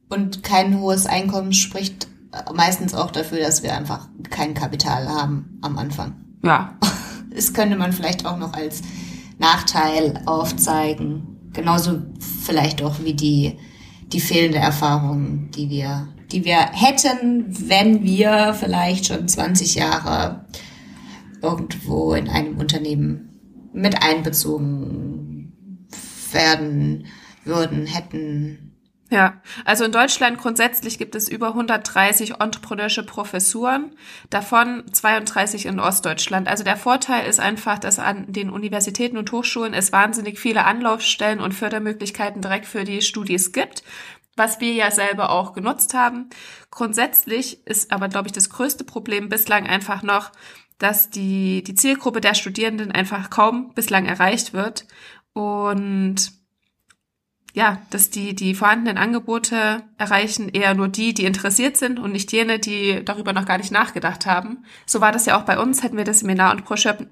Und 0.08 0.42
kein 0.42 0.78
hohes 0.78 1.06
Einkommen 1.06 1.52
spricht 1.52 2.06
meistens 2.54 2.94
auch 2.94 3.10
dafür, 3.10 3.40
dass 3.40 3.62
wir 3.62 3.74
einfach 3.74 4.08
kein 4.30 4.54
Kapital 4.54 5.08
haben 5.08 5.58
am 5.62 5.78
Anfang. 5.78 6.14
ja, 6.42 6.76
Das 7.34 7.52
könnte 7.52 7.76
man 7.76 7.92
vielleicht 7.92 8.24
auch 8.26 8.38
noch 8.38 8.54
als 8.54 8.82
Nachteil 9.38 10.22
aufzeigen. 10.26 11.50
Genauso 11.52 12.02
vielleicht 12.42 12.82
auch 12.82 12.96
wie 13.00 13.14
die, 13.14 13.58
die 14.12 14.20
fehlende 14.20 14.58
Erfahrung, 14.58 15.50
die 15.50 15.68
wir, 15.70 16.08
die 16.32 16.44
wir 16.44 16.58
hätten, 16.58 17.68
wenn 17.68 18.02
wir 18.02 18.54
vielleicht 18.54 19.06
schon 19.06 19.28
20 19.28 19.74
Jahre 19.74 20.46
irgendwo 21.42 22.14
in 22.14 22.28
einem 22.28 22.58
Unternehmen 22.58 23.70
mit 23.72 24.02
einbezogen 24.02 25.52
werden 26.32 27.06
würden, 27.44 27.86
hätten. 27.86 28.68
Ja, 29.10 29.40
also 29.64 29.84
in 29.84 29.92
Deutschland 29.92 30.36
grundsätzlich 30.36 30.98
gibt 30.98 31.14
es 31.14 31.30
über 31.30 31.48
130 31.48 32.40
entrepreneurische 32.40 33.02
Professuren, 33.02 33.92
davon 34.28 34.84
32 34.92 35.64
in 35.64 35.80
Ostdeutschland. 35.80 36.46
Also 36.46 36.62
der 36.62 36.76
Vorteil 36.76 37.26
ist 37.26 37.40
einfach, 37.40 37.78
dass 37.78 37.98
an 37.98 38.30
den 38.30 38.50
Universitäten 38.50 39.16
und 39.16 39.32
Hochschulen 39.32 39.72
es 39.72 39.92
wahnsinnig 39.92 40.38
viele 40.38 40.64
Anlaufstellen 40.66 41.40
und 41.40 41.54
Fördermöglichkeiten 41.54 42.42
direkt 42.42 42.66
für 42.66 42.84
die 42.84 43.00
Studis 43.00 43.52
gibt, 43.52 43.82
was 44.38 44.60
wir 44.60 44.72
ja 44.72 44.90
selber 44.90 45.30
auch 45.30 45.52
genutzt 45.52 45.94
haben. 45.94 46.30
Grundsätzlich 46.70 47.66
ist 47.66 47.92
aber, 47.92 48.08
glaube 48.08 48.28
ich, 48.28 48.32
das 48.32 48.50
größte 48.50 48.84
Problem 48.84 49.28
bislang 49.28 49.66
einfach 49.66 50.02
noch, 50.02 50.32
dass 50.78 51.10
die, 51.10 51.62
die 51.64 51.74
Zielgruppe 51.74 52.20
der 52.20 52.34
Studierenden 52.34 52.92
einfach 52.92 53.30
kaum 53.30 53.74
bislang 53.74 54.06
erreicht 54.06 54.52
wird 54.52 54.86
und 55.32 56.32
ja, 57.54 57.82
dass 57.90 58.10
die, 58.10 58.34
die 58.34 58.54
vorhandenen 58.54 58.98
Angebote 58.98 59.82
erreichen 59.96 60.48
eher 60.48 60.74
nur 60.74 60.88
die, 60.88 61.14
die 61.14 61.24
interessiert 61.24 61.76
sind 61.76 61.98
und 61.98 62.12
nicht 62.12 62.30
jene, 62.32 62.58
die 62.58 63.04
darüber 63.04 63.32
noch 63.32 63.46
gar 63.46 63.58
nicht 63.58 63.72
nachgedacht 63.72 64.26
haben. 64.26 64.64
So 64.86 65.00
war 65.00 65.10
das 65.12 65.26
ja 65.26 65.36
auch 65.38 65.42
bei 65.44 65.58
uns, 65.58 65.82
hätten 65.82 65.96
wir 65.96 66.04
das 66.04 66.20
Seminar 66.20 66.52
und 66.52 66.64
ProShop. 66.64 67.06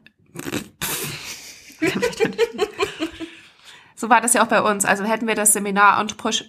so 3.96 4.08
war 4.08 4.20
das 4.20 4.34
ja 4.34 4.44
auch 4.44 4.48
bei 4.48 4.62
uns. 4.62 4.84
Also 4.84 5.04
hätten 5.04 5.26
wir 5.26 5.34
das 5.34 5.52
Seminar 5.52 6.00
und 6.00 6.16
ProShop. 6.16 6.46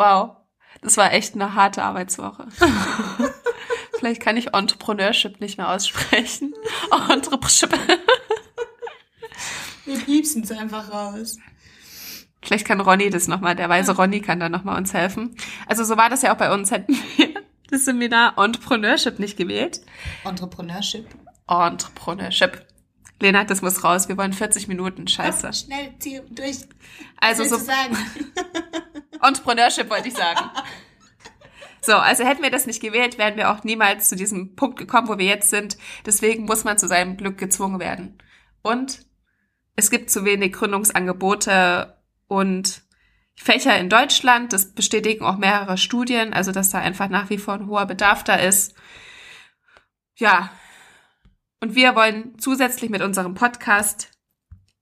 Wow, 0.00 0.36
das 0.80 0.96
war 0.96 1.12
echt 1.12 1.34
eine 1.34 1.54
harte 1.54 1.82
Arbeitswoche. 1.82 2.46
Vielleicht 3.98 4.22
kann 4.22 4.38
ich 4.38 4.54
Entrepreneurship 4.54 5.40
nicht 5.42 5.58
mehr 5.58 5.68
aussprechen. 5.68 6.54
Entrepreneurship. 7.10 7.78
Wir 9.84 9.98
piepsen 9.98 10.42
es 10.42 10.52
einfach 10.52 10.90
raus. 10.90 11.36
Vielleicht 12.40 12.66
kann 12.66 12.80
Ronny 12.80 13.10
das 13.10 13.28
nochmal, 13.28 13.54
der 13.54 13.68
weise 13.68 13.94
Ronny 13.94 14.22
kann 14.22 14.40
da 14.40 14.48
nochmal 14.48 14.78
uns 14.78 14.94
helfen. 14.94 15.36
Also 15.66 15.84
so 15.84 15.98
war 15.98 16.08
das 16.08 16.22
ja 16.22 16.32
auch 16.32 16.38
bei 16.38 16.50
uns, 16.50 16.70
hätten 16.70 16.96
wir 17.16 17.34
das 17.68 17.84
Seminar 17.84 18.38
Entrepreneurship 18.38 19.18
nicht 19.18 19.36
gewählt. 19.36 19.82
Entrepreneurship. 20.24 21.06
Entrepreneurship. 21.46 22.66
Lena, 23.20 23.44
das 23.44 23.62
muss 23.62 23.84
raus. 23.84 24.08
Wir 24.08 24.16
wollen 24.16 24.32
40 24.32 24.68
Minuten. 24.68 25.06
Scheiße. 25.06 25.48
Ach, 25.48 25.54
schnell, 25.54 25.94
zieh 25.98 26.20
durch. 26.30 26.58
Also 27.20 27.44
so 27.44 27.56
sagen? 27.56 27.96
Entrepreneurship 29.22 29.90
wollte 29.90 30.08
ich 30.08 30.14
sagen. 30.14 30.50
So, 31.82 31.94
also 31.94 32.24
hätten 32.24 32.42
wir 32.42 32.50
das 32.50 32.66
nicht 32.66 32.82
gewählt, 32.82 33.18
wären 33.18 33.36
wir 33.36 33.50
auch 33.50 33.64
niemals 33.64 34.08
zu 34.08 34.16
diesem 34.16 34.54
Punkt 34.54 34.78
gekommen, 34.78 35.08
wo 35.08 35.18
wir 35.18 35.26
jetzt 35.26 35.50
sind. 35.50 35.78
Deswegen 36.04 36.44
muss 36.44 36.64
man 36.64 36.78
zu 36.78 36.88
seinem 36.88 37.16
Glück 37.16 37.38
gezwungen 37.38 37.80
werden. 37.80 38.18
Und 38.62 39.00
es 39.76 39.90
gibt 39.90 40.10
zu 40.10 40.24
wenig 40.24 40.52
Gründungsangebote 40.52 41.96
und 42.26 42.82
Fächer 43.34 43.78
in 43.78 43.88
Deutschland. 43.88 44.52
Das 44.52 44.72
bestätigen 44.72 45.24
auch 45.24 45.38
mehrere 45.38 45.78
Studien, 45.78 46.34
also 46.34 46.52
dass 46.52 46.70
da 46.70 46.78
einfach 46.78 47.08
nach 47.08 47.30
wie 47.30 47.38
vor 47.38 47.54
ein 47.54 47.66
hoher 47.66 47.86
Bedarf 47.86 48.24
da 48.24 48.34
ist. 48.34 48.74
Ja. 50.16 50.50
Und 51.60 51.74
wir 51.74 51.94
wollen 51.94 52.38
zusätzlich 52.38 52.90
mit 52.90 53.02
unserem 53.02 53.34
Podcast 53.34 54.10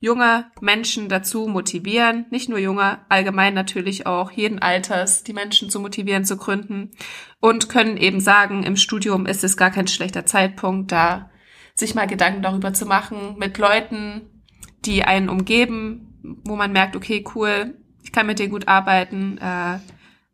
junge 0.00 0.46
Menschen 0.60 1.08
dazu 1.08 1.48
motivieren, 1.48 2.26
nicht 2.30 2.48
nur 2.48 2.58
junge, 2.58 3.00
allgemein 3.08 3.52
natürlich 3.52 4.06
auch 4.06 4.30
jeden 4.30 4.60
Alters, 4.60 5.24
die 5.24 5.32
Menschen 5.32 5.70
zu 5.70 5.80
motivieren, 5.80 6.24
zu 6.24 6.36
gründen 6.36 6.92
und 7.40 7.68
können 7.68 7.96
eben 7.96 8.20
sagen, 8.20 8.62
im 8.62 8.76
Studium 8.76 9.26
ist 9.26 9.42
es 9.42 9.56
gar 9.56 9.70
kein 9.70 9.88
schlechter 9.88 10.24
Zeitpunkt, 10.24 10.92
da 10.92 11.30
sich 11.74 11.96
mal 11.96 12.06
Gedanken 12.06 12.42
darüber 12.42 12.72
zu 12.72 12.86
machen 12.86 13.36
mit 13.38 13.58
Leuten, 13.58 14.44
die 14.84 15.02
einen 15.02 15.28
umgeben, 15.28 16.38
wo 16.44 16.54
man 16.54 16.72
merkt, 16.72 16.94
okay, 16.94 17.24
cool, 17.34 17.76
ich 18.04 18.12
kann 18.12 18.26
mit 18.26 18.38
dir 18.38 18.48
gut 18.48 18.68
arbeiten, 18.68 19.38
äh, 19.38 19.78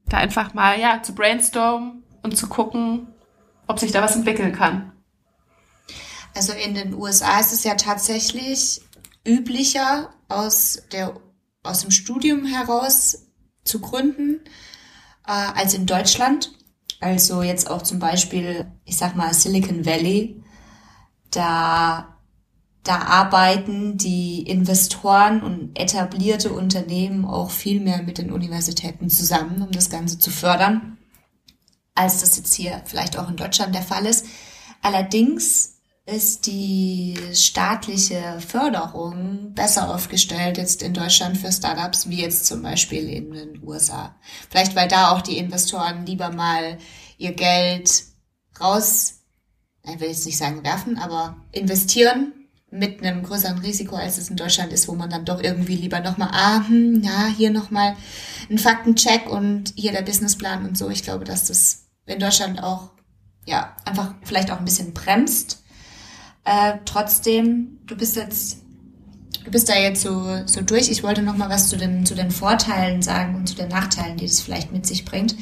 da 0.07 0.17
einfach 0.19 0.53
mal 0.53 0.79
ja 0.79 1.03
zu 1.03 1.15
brainstormen 1.15 2.03
und 2.23 2.37
zu 2.37 2.49
gucken, 2.49 3.09
ob 3.67 3.79
sich 3.79 3.93
da 3.93 4.03
was 4.03 4.17
entwickeln 4.17 4.53
kann. 4.53 4.94
Also 6.35 6.53
in 6.53 6.75
den 6.75 6.95
USA 6.95 7.39
ist 7.39 7.53
es 7.53 7.65
ja 7.65 7.75
tatsächlich 7.77 8.83
üblicher, 9.27 10.11
aus, 10.29 10.83
der, 10.93 11.15
aus 11.63 11.81
dem 11.83 11.91
Studium 11.91 12.45
heraus 12.45 13.27
zu 13.65 13.81
gründen, 13.81 14.41
äh, 15.27 15.31
als 15.31 15.75
in 15.75 15.87
Deutschland. 15.87 16.53
Also 17.01 17.43
jetzt 17.43 17.71
auch 17.71 17.83
zum 17.83 17.99
Beispiel, 17.99 18.67
ich 18.85 18.97
sag 18.97 19.17
mal, 19.17 19.33
Silicon 19.35 19.87
Valley. 19.87 20.43
Da, 21.31 22.17
da 22.83 22.99
arbeiten 22.99 23.99
die 23.99 24.43
Investoren 24.43 25.43
und 25.43 25.79
etablierte 25.79 26.53
Unternehmen 26.53 27.25
auch 27.25 27.51
viel 27.51 27.81
mehr 27.81 28.03
mit 28.03 28.19
den 28.19 28.31
Universitäten 28.31 29.11
zusammen, 29.11 29.63
um 29.63 29.71
das 29.71 29.91
Ganze 29.91 30.19
zu 30.19 30.31
fördern, 30.31 30.99
als 31.95 32.21
das 32.21 32.37
jetzt 32.37 32.55
hier 32.55 32.83
vielleicht 32.87 33.19
auch 33.19 33.29
in 33.29 33.37
Deutschland 33.37 33.75
der 33.75 33.83
Fall 33.83 34.07
ist. 34.07 34.27
Allerdings 34.81 35.74
ist 36.07 36.47
die 36.47 37.19
staatliche 37.33 38.39
Förderung 38.47 39.55
besser 39.55 39.95
aufgestellt 39.95 40.59
jetzt 40.59 40.83
in 40.83 40.93
Deutschland 40.93 41.39
für 41.39 41.51
Startups 41.51 42.09
wie 42.11 42.21
jetzt 42.21 42.45
zum 42.45 42.63
Beispiel 42.63 43.09
in 43.09 43.33
den 43.33 43.63
USA. 43.67 44.15
Vielleicht 44.51 44.77
weil 44.77 44.89
da 44.89 45.13
auch 45.13 45.23
die 45.23 45.39
Investoren 45.39 46.05
lieber 46.05 46.31
mal 46.31 46.79
ihr 47.17 47.33
Geld 47.33 48.05
raus, 48.61 49.23
ich 49.83 50.01
will 50.01 50.09
jetzt 50.09 50.27
nicht 50.27 50.37
sagen 50.37 50.63
werfen, 50.63 50.99
aber 50.99 51.37
investieren 51.53 52.33
mit 52.71 53.03
einem 53.03 53.23
größeren 53.23 53.59
Risiko, 53.59 53.97
als 53.97 54.19
es 54.19 54.29
in 54.29 54.37
Deutschland 54.37 54.73
ist, 54.73 54.89
wo 54.89 54.95
man 54.95 55.09
dann 55.09 55.25
doch 55.25 55.43
irgendwie 55.43 55.77
lieber 55.77 56.01
nochmal, 56.01 56.31
ah, 56.33 56.67
hm, 56.67 57.03
ja, 57.03 57.27
hier 57.27 57.51
nochmal 57.51 57.97
ein 58.51 58.59
Faktencheck 58.59 59.31
und 59.31 59.73
hier 59.77 59.93
der 59.93 60.03
Businessplan 60.03 60.67
und 60.67 60.77
so. 60.77 60.91
Ich 60.91 61.03
glaube, 61.03 61.25
dass 61.25 61.47
das 61.47 61.87
in 62.07 62.19
Deutschland 62.19 62.63
auch, 62.63 62.91
ja, 63.47 63.77
einfach 63.85 64.15
vielleicht 64.23 64.51
auch 64.51 64.59
ein 64.59 64.65
bisschen 64.65 64.93
bremst 64.93 65.64
äh, 66.45 66.75
trotzdem, 66.85 67.79
du 67.87 67.97
bist 67.97 68.17
jetzt, 68.17 68.59
du 69.45 69.51
bist 69.51 69.69
da 69.69 69.77
jetzt 69.77 70.03
so, 70.03 70.43
so 70.47 70.61
durch. 70.63 70.91
Ich 70.91 71.03
wollte 71.03 71.23
noch 71.23 71.37
mal 71.37 71.49
was 71.49 71.69
zu 71.69 71.77
den, 71.77 72.05
zu 72.05 72.15
den 72.15 72.31
Vorteilen 72.31 73.03
sagen 73.03 73.35
und 73.35 73.49
zu 73.49 73.55
den 73.55 73.69
Nachteilen, 73.69 74.17
die 74.17 74.27
das 74.27 74.41
vielleicht 74.41 74.73
mit 74.73 74.87
sich 74.87 75.05
bringt. 75.05 75.37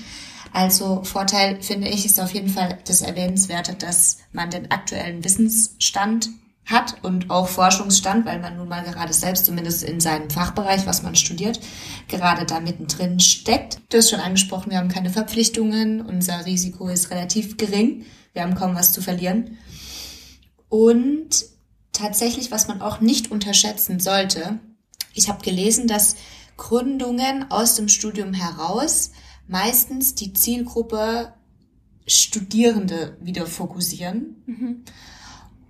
Also 0.52 1.02
Vorteil 1.02 1.62
finde 1.62 1.88
ich 1.88 2.04
ist 2.04 2.21
auf 2.21 2.35
jeden 2.35 2.50
Fall 2.50 2.78
das 2.87 3.00
Erwähnenswerte, 3.00 3.75
dass 3.75 4.18
man 4.32 4.50
den 4.50 4.71
aktuellen 4.71 5.25
Wissensstand 5.25 6.28
hat 6.66 7.02
und 7.02 7.30
auch 7.30 7.49
Forschungsstand, 7.49 8.25
weil 8.25 8.38
man 8.38 8.56
nun 8.56 8.68
mal 8.68 8.85
gerade 8.85 9.12
selbst 9.12 9.47
zumindest 9.47 9.82
in 9.82 10.00
seinem 10.00 10.30
Fachbereich, 10.30 10.87
was 10.87 11.02
man 11.02 11.16
studiert, 11.16 11.59
gerade 12.06 12.47
da 12.47 12.61
mittendrin 12.61 13.18
steckt. 13.18 13.80
Du 13.88 13.97
hast 13.97 14.11
schon 14.11 14.21
angesprochen, 14.21 14.71
wir 14.71 14.78
haben 14.78 14.88
keine 14.88 15.11
Verpflichtungen, 15.11 16.02
unser 16.02 16.47
Risiko 16.47 16.88
ist 16.88 17.11
relativ 17.11 17.56
gering, 17.56 18.04
wir 18.32 18.42
haben 18.42 18.54
kaum 18.54 18.76
was 18.76 18.92
zu 18.92 19.02
verlieren. 19.02 19.59
Und 20.72 21.44
tatsächlich, 21.92 22.50
was 22.50 22.66
man 22.66 22.80
auch 22.80 23.02
nicht 23.02 23.30
unterschätzen 23.30 24.00
sollte, 24.00 24.58
ich 25.12 25.28
habe 25.28 25.44
gelesen, 25.44 25.86
dass 25.86 26.16
Gründungen 26.56 27.50
aus 27.50 27.74
dem 27.74 27.88
Studium 27.88 28.32
heraus 28.32 29.10
meistens 29.46 30.14
die 30.14 30.32
Zielgruppe 30.32 31.34
Studierende 32.06 33.18
wieder 33.20 33.44
fokussieren. 33.44 34.42
Mhm. 34.46 34.84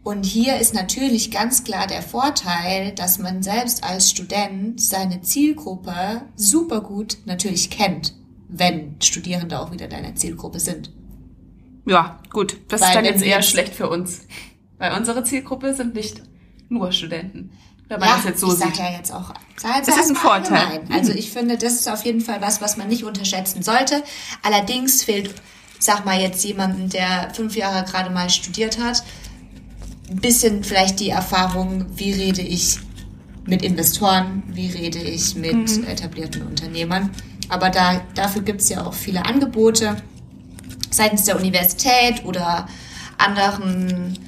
Und 0.04 0.24
hier 0.24 0.58
ist 0.58 0.72
natürlich 0.72 1.32
ganz 1.32 1.64
klar 1.64 1.88
der 1.88 2.02
Vorteil, 2.02 2.92
dass 2.92 3.18
man 3.18 3.42
selbst 3.42 3.82
als 3.82 4.08
Student 4.08 4.80
seine 4.80 5.20
Zielgruppe 5.22 6.22
super 6.36 6.80
gut 6.80 7.18
natürlich 7.24 7.70
kennt, 7.70 8.14
wenn 8.48 8.94
Studierende 9.00 9.58
auch 9.58 9.72
wieder 9.72 9.88
deine 9.88 10.14
Zielgruppe 10.14 10.60
sind. 10.60 10.92
Ja, 11.86 12.20
gut. 12.30 12.56
Das 12.68 12.80
Weil 12.80 12.88
ist 12.88 12.94
dann 12.94 13.04
jetzt 13.04 13.24
eher 13.24 13.42
schlecht 13.42 13.74
für 13.74 13.90
uns. 13.90 14.20
Weil 14.82 14.98
unsere 14.98 15.22
Zielgruppe 15.22 15.74
sind 15.74 15.94
nicht 15.94 16.22
nur 16.68 16.90
Studenten. 16.90 17.52
Wenn 17.86 18.00
man 18.00 18.08
ja, 18.08 18.16
das 18.16 18.24
jetzt 18.24 18.40
so 18.40 18.48
ich 18.48 18.58
sag 18.58 18.76
ja 18.76 18.90
jetzt 18.90 19.12
auch. 19.12 19.32
Sag, 19.56 19.86
das 19.86 19.96
ist 19.96 20.10
ein 20.10 20.16
Vorteil. 20.16 20.58
Allgemein. 20.58 20.98
Also 20.98 21.12
ich 21.12 21.30
finde, 21.30 21.56
das 21.56 21.74
ist 21.74 21.88
auf 21.88 22.04
jeden 22.04 22.20
Fall 22.20 22.40
was, 22.40 22.60
was 22.60 22.76
man 22.76 22.88
nicht 22.88 23.04
unterschätzen 23.04 23.62
sollte. 23.62 24.02
Allerdings 24.42 25.04
fehlt, 25.04 25.32
sag 25.78 26.04
mal 26.04 26.20
jetzt 26.20 26.44
jemanden, 26.44 26.88
der 26.88 27.30
fünf 27.32 27.54
Jahre 27.54 27.84
gerade 27.84 28.10
mal 28.10 28.28
studiert 28.28 28.80
hat, 28.80 29.04
ein 30.10 30.16
bisschen 30.16 30.64
vielleicht 30.64 30.98
die 30.98 31.10
Erfahrung, 31.10 31.86
wie 31.94 32.10
rede 32.10 32.42
ich 32.42 32.80
mit 33.46 33.62
Investoren, 33.62 34.42
wie 34.48 34.66
rede 34.66 34.98
ich 34.98 35.36
mit 35.36 35.54
mhm. 35.54 35.84
etablierten 35.84 36.42
Unternehmern. 36.42 37.10
Aber 37.50 37.70
da, 37.70 38.00
dafür 38.16 38.42
gibt 38.42 38.62
es 38.62 38.68
ja 38.68 38.84
auch 38.84 38.94
viele 38.94 39.26
Angebote 39.26 39.94
seitens 40.90 41.22
der 41.22 41.36
Universität 41.36 42.24
oder 42.24 42.66
anderen 43.16 44.18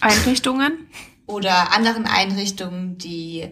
Einrichtungen? 0.00 0.88
Oder 1.26 1.74
anderen 1.74 2.06
Einrichtungen, 2.06 2.98
die 2.98 3.48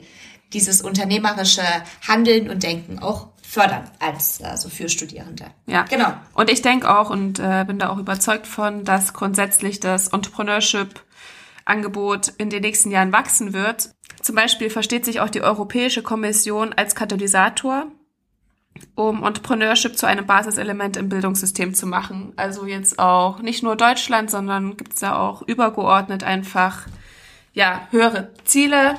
dieses 0.52 0.82
unternehmerische 0.82 1.62
Handeln 2.06 2.50
und 2.50 2.62
Denken 2.62 2.98
auch 2.98 3.30
fördern 3.42 3.90
als 3.98 4.42
also 4.42 4.68
für 4.68 4.90
Studierende. 4.90 5.46
Ja, 5.66 5.84
Genau. 5.84 6.12
Und 6.34 6.50
ich 6.50 6.60
denke 6.60 6.94
auch 6.94 7.08
und 7.10 7.38
äh, 7.38 7.64
bin 7.66 7.78
da 7.78 7.88
auch 7.88 7.96
überzeugt 7.98 8.46
von, 8.46 8.84
dass 8.84 9.14
grundsätzlich 9.14 9.80
das 9.80 10.08
Entrepreneurship-Angebot 10.08 12.34
in 12.36 12.50
den 12.50 12.60
nächsten 12.60 12.90
Jahren 12.90 13.12
wachsen 13.12 13.54
wird. 13.54 13.94
Zum 14.20 14.34
Beispiel 14.34 14.68
versteht 14.68 15.06
sich 15.06 15.20
auch 15.20 15.30
die 15.30 15.40
Europäische 15.42 16.02
Kommission 16.02 16.74
als 16.74 16.94
Katalysator, 16.94 17.86
um 18.94 19.24
Entrepreneurship 19.24 19.96
zu 19.96 20.06
einem 20.06 20.26
Basiselement 20.26 20.96
im 20.96 21.08
Bildungssystem 21.08 21.74
zu 21.74 21.86
machen. 21.86 22.32
Also 22.36 22.66
jetzt 22.66 22.98
auch 22.98 23.40
nicht 23.40 23.62
nur 23.62 23.76
Deutschland, 23.76 24.30
sondern 24.30 24.76
gibt 24.76 24.94
es 24.94 25.00
da 25.00 25.18
auch 25.18 25.42
übergeordnet 25.42 26.24
einfach 26.24 26.86
ja 27.52 27.86
höhere 27.90 28.32
Ziele, 28.44 28.96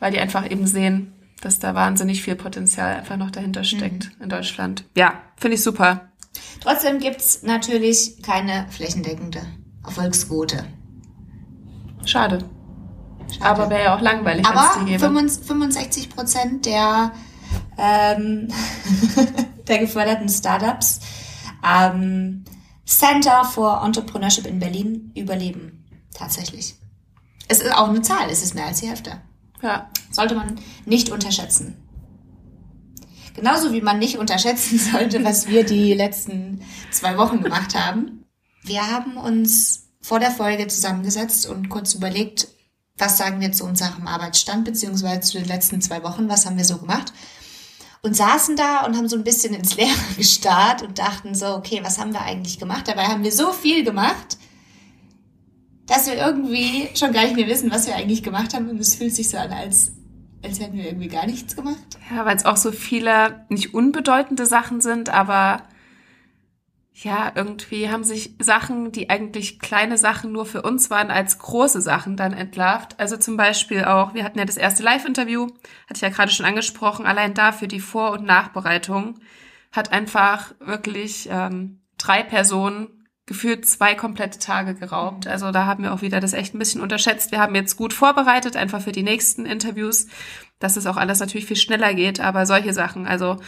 weil 0.00 0.12
die 0.12 0.20
einfach 0.20 0.50
eben 0.50 0.66
sehen, 0.66 1.12
dass 1.40 1.58
da 1.58 1.74
wahnsinnig 1.74 2.22
viel 2.22 2.36
Potenzial 2.36 2.96
einfach 2.96 3.16
noch 3.16 3.30
dahinter 3.30 3.64
steckt 3.64 4.10
in 4.20 4.28
Deutschland. 4.28 4.84
Ja, 4.96 5.14
finde 5.36 5.56
ich 5.56 5.62
super. 5.62 6.08
Trotzdem 6.60 6.98
gibt's 6.98 7.42
natürlich 7.42 8.22
keine 8.22 8.66
flächendeckende 8.70 9.42
Erfolgsquote. 9.84 10.64
Schade. 12.06 12.38
Aber 13.40 13.70
wäre 13.70 13.84
ja 13.84 13.96
auch 13.96 14.00
langweilig, 14.00 14.46
wenn 14.46 14.54
es 14.54 14.60
Aber 14.60 14.80
die 14.80 14.92
gäbe. 14.92 14.98
65 15.46 16.10
Prozent 16.10 16.66
der, 16.66 17.12
ähm, 17.78 18.48
der 19.68 19.78
geförderten 19.78 20.28
Startups 20.28 21.00
am 21.62 22.44
Center 22.86 23.44
for 23.44 23.82
Entrepreneurship 23.82 24.46
in 24.46 24.58
Berlin 24.58 25.12
überleben. 25.14 25.84
Tatsächlich. 26.12 26.76
Es 27.48 27.60
ist 27.60 27.74
auch 27.74 27.88
eine 27.88 28.02
Zahl, 28.02 28.28
es 28.30 28.42
ist 28.42 28.54
mehr 28.54 28.66
als 28.66 28.80
die 28.80 28.88
Hälfte. 28.88 29.20
Ja. 29.62 29.90
Sollte 30.10 30.34
man 30.34 30.60
nicht 30.84 31.10
unterschätzen. 31.10 31.76
Genauso 33.34 33.72
wie 33.72 33.80
man 33.80 33.98
nicht 33.98 34.18
unterschätzen 34.18 34.78
sollte, 34.92 35.24
was 35.24 35.48
wir 35.48 35.64
die 35.64 35.94
letzten 35.94 36.60
zwei 36.90 37.16
Wochen 37.16 37.42
gemacht 37.42 37.74
haben. 37.74 38.24
Wir 38.62 38.90
haben 38.90 39.16
uns 39.16 39.88
vor 40.00 40.20
der 40.20 40.30
Folge 40.30 40.68
zusammengesetzt 40.68 41.46
und 41.46 41.68
kurz 41.68 41.94
überlegt, 41.94 42.48
was 42.96 43.18
sagen 43.18 43.40
wir 43.40 43.52
zu 43.52 43.64
unserem 43.64 44.06
Arbeitsstand, 44.06 44.64
beziehungsweise 44.64 45.20
zu 45.20 45.38
den 45.38 45.48
letzten 45.48 45.80
zwei 45.80 46.02
Wochen, 46.02 46.28
was 46.28 46.46
haben 46.46 46.56
wir 46.56 46.64
so 46.64 46.78
gemacht. 46.78 47.12
Und 48.04 48.14
saßen 48.14 48.54
da 48.54 48.84
und 48.84 48.98
haben 48.98 49.08
so 49.08 49.16
ein 49.16 49.24
bisschen 49.24 49.54
ins 49.54 49.76
Leere 49.76 49.96
gestarrt 50.16 50.82
und 50.82 50.98
dachten 50.98 51.34
so, 51.34 51.46
okay, 51.56 51.80
was 51.82 51.98
haben 51.98 52.12
wir 52.12 52.20
eigentlich 52.20 52.58
gemacht? 52.58 52.86
Dabei 52.86 53.04
haben 53.06 53.24
wir 53.24 53.32
so 53.32 53.50
viel 53.50 53.82
gemacht, 53.82 54.36
dass 55.86 56.06
wir 56.06 56.14
irgendwie 56.14 56.90
schon 56.94 57.12
gar 57.12 57.24
nicht 57.24 57.34
mehr 57.34 57.48
wissen, 57.48 57.70
was 57.70 57.86
wir 57.86 57.96
eigentlich 57.96 58.22
gemacht 58.22 58.52
haben. 58.52 58.68
Und 58.68 58.78
es 58.78 58.94
fühlt 58.94 59.14
sich 59.14 59.30
so 59.30 59.38
an, 59.38 59.52
als, 59.52 59.92
als 60.42 60.60
hätten 60.60 60.76
wir 60.76 60.84
irgendwie 60.84 61.08
gar 61.08 61.26
nichts 61.26 61.56
gemacht. 61.56 61.98
Ja, 62.14 62.26
weil 62.26 62.36
es 62.36 62.44
auch 62.44 62.58
so 62.58 62.72
viele 62.72 63.46
nicht 63.48 63.72
unbedeutende 63.72 64.44
Sachen 64.44 64.82
sind, 64.82 65.08
aber 65.08 65.62
ja, 67.04 67.30
irgendwie 67.34 67.90
haben 67.90 68.02
sich 68.02 68.34
Sachen, 68.38 68.90
die 68.90 69.10
eigentlich 69.10 69.60
kleine 69.60 69.98
Sachen 69.98 70.32
nur 70.32 70.46
für 70.46 70.62
uns 70.62 70.88
waren, 70.88 71.10
als 71.10 71.38
große 71.38 71.82
Sachen 71.82 72.16
dann 72.16 72.32
entlarvt. 72.32 72.98
Also 72.98 73.18
zum 73.18 73.36
Beispiel 73.36 73.84
auch, 73.84 74.14
wir 74.14 74.24
hatten 74.24 74.38
ja 74.38 74.46
das 74.46 74.56
erste 74.56 74.82
Live-Interview, 74.82 75.48
hatte 75.86 75.96
ich 75.96 76.00
ja 76.00 76.08
gerade 76.08 76.32
schon 76.32 76.46
angesprochen, 76.46 77.04
allein 77.04 77.34
dafür 77.34 77.68
die 77.68 77.80
Vor- 77.80 78.12
und 78.12 78.24
Nachbereitung 78.24 79.20
hat 79.70 79.92
einfach 79.92 80.54
wirklich 80.60 81.28
ähm, 81.30 81.82
drei 81.98 82.22
Personen 82.22 83.06
gefühlt 83.26 83.66
zwei 83.66 83.94
komplette 83.94 84.38
Tage 84.38 84.74
geraubt. 84.74 85.26
Also 85.26 85.50
da 85.50 85.66
haben 85.66 85.82
wir 85.82 85.92
auch 85.92 86.02
wieder 86.02 86.20
das 86.20 86.32
echt 86.32 86.54
ein 86.54 86.58
bisschen 86.58 86.80
unterschätzt. 86.80 87.32
Wir 87.32 87.40
haben 87.40 87.54
jetzt 87.54 87.76
gut 87.76 87.92
vorbereitet, 87.92 88.56
einfach 88.56 88.80
für 88.80 88.92
die 88.92 89.02
nächsten 89.02 89.46
Interviews, 89.46 90.06
dass 90.58 90.76
es 90.76 90.86
auch 90.86 90.96
alles 90.96 91.20
natürlich 91.20 91.46
viel 91.46 91.56
schneller 91.56 91.92
geht, 91.94 92.20
aber 92.20 92.46
solche 92.46 92.72
Sachen. 92.72 93.06
Also 93.06 93.38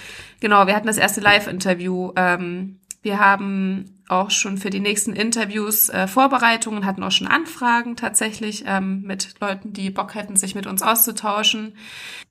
genau, 0.41 0.67
wir 0.67 0.75
hatten 0.75 0.87
das 0.87 0.97
erste 0.97 1.21
Live-Interview. 1.21 2.13
Ähm, 2.17 2.81
wir 3.07 3.21
haben 3.21 4.03
auch 4.09 4.33
schon 4.33 4.59
für 4.59 4.69
die 4.69 4.81
nächsten 4.81 5.13
Interviews 5.13 5.89
äh, 5.89 6.09
Vorbereitungen, 6.09 6.85
hatten 6.85 7.05
auch 7.05 7.13
schon 7.13 7.29
Anfragen 7.29 7.95
tatsächlich 7.95 8.65
ähm, 8.67 9.03
mit 9.03 9.41
Leuten, 9.41 9.73
die 9.73 9.91
Bock 9.91 10.17
hätten, 10.17 10.35
sich 10.35 10.57
mit 10.57 10.67
uns 10.67 10.83
auszutauschen. 10.83 11.77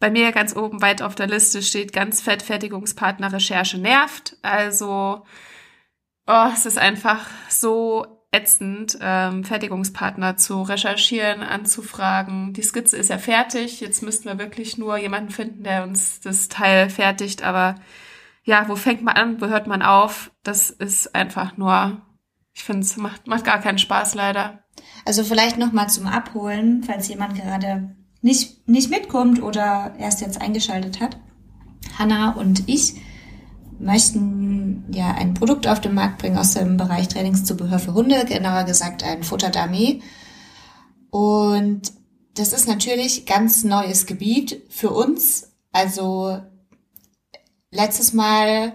Bei 0.02 0.10
mir 0.12 0.34
ganz 0.34 0.54
oben 0.54 0.82
weit 0.82 1.02
auf 1.02 1.16
der 1.16 1.28
Liste 1.28 1.62
steht 1.62 1.94
ganz 1.94 2.22
fett 2.22 2.44
Fertigungspartner 2.44 3.32
Recherche 3.32 3.78
nervt. 3.78 4.36
Also 4.42 5.26
oh, 6.28 6.48
es 6.54 6.66
ist 6.66 6.78
einfach 6.78 7.26
so 7.48 8.06
ätzend, 8.32 8.98
ähm, 9.00 9.46
Fertigungspartner 9.46 10.36
zu 10.36 10.62
recherchieren, 10.62 11.42
anzufragen. 11.42 12.52
Die 12.52 12.64
Skizze 12.64 12.98
ist 12.98 13.10
ja 13.10 13.18
fertig. 13.18 13.80
Jetzt 13.80 14.04
müssten 14.04 14.26
wir 14.26 14.40
wirklich 14.40 14.78
nur 14.78 14.98
jemanden 14.98 15.30
finden, 15.30 15.64
der 15.64 15.84
uns 15.84 16.20
das 16.20 16.50
Teil 16.50 16.90
fertigt. 16.90 17.44
Aber 17.44 17.76
ja, 18.46 18.70
wo 18.70 18.76
fängt 18.76 19.02
man 19.02 19.16
an, 19.16 19.42
wo 19.42 19.48
hört 19.48 19.68
man 19.68 19.82
auf? 19.82 20.32
Das 20.44 20.70
ist 20.70 21.16
einfach 21.16 21.58
nur, 21.58 22.02
ich 22.54 22.64
finde, 22.64 22.82
es 22.82 22.96
macht, 22.96 23.28
macht 23.28 23.44
gar 23.44 23.60
keinen 23.60 23.80
Spaß 23.80 24.14
leider. 24.14 24.60
Also 25.04 25.24
vielleicht 25.24 25.58
nochmal 25.58 25.90
zum 25.90 26.06
Abholen, 26.06 26.84
falls 26.84 27.08
jemand 27.08 27.36
gerade 27.36 27.96
nicht, 28.22 28.68
nicht 28.68 28.90
mitkommt 28.90 29.42
oder 29.42 29.96
erst 29.98 30.22
jetzt 30.22 30.40
eingeschaltet 30.40 31.02
hat. 31.02 31.18
Hanna 31.98 32.32
und 32.32 32.68
ich 32.68 32.96
möchten 33.80 34.86
ja 34.92 35.12
ein 35.12 35.34
Produkt 35.34 35.68
auf 35.68 35.82
den 35.82 35.96
Markt 35.96 36.20
bringen 36.20 36.38
aus 36.38 36.54
dem 36.54 36.78
Bereich 36.78 37.08
Trainingszubehör 37.08 37.80
für 37.80 37.94
Hunde, 37.94 38.26
genauer 38.26 38.64
gesagt 38.64 39.04
ein 39.04 39.24
Futterdummy. 39.24 40.02
Und 41.10 41.94
das 42.36 42.54
ist 42.54 42.68
natürlich 42.68 43.26
ganz 43.26 43.64
neues 43.64 44.06
Gebiet 44.06 44.62
für 44.70 44.92
uns. 44.92 45.52
Also 45.72 46.42
letztes 47.76 48.14
Mal 48.14 48.74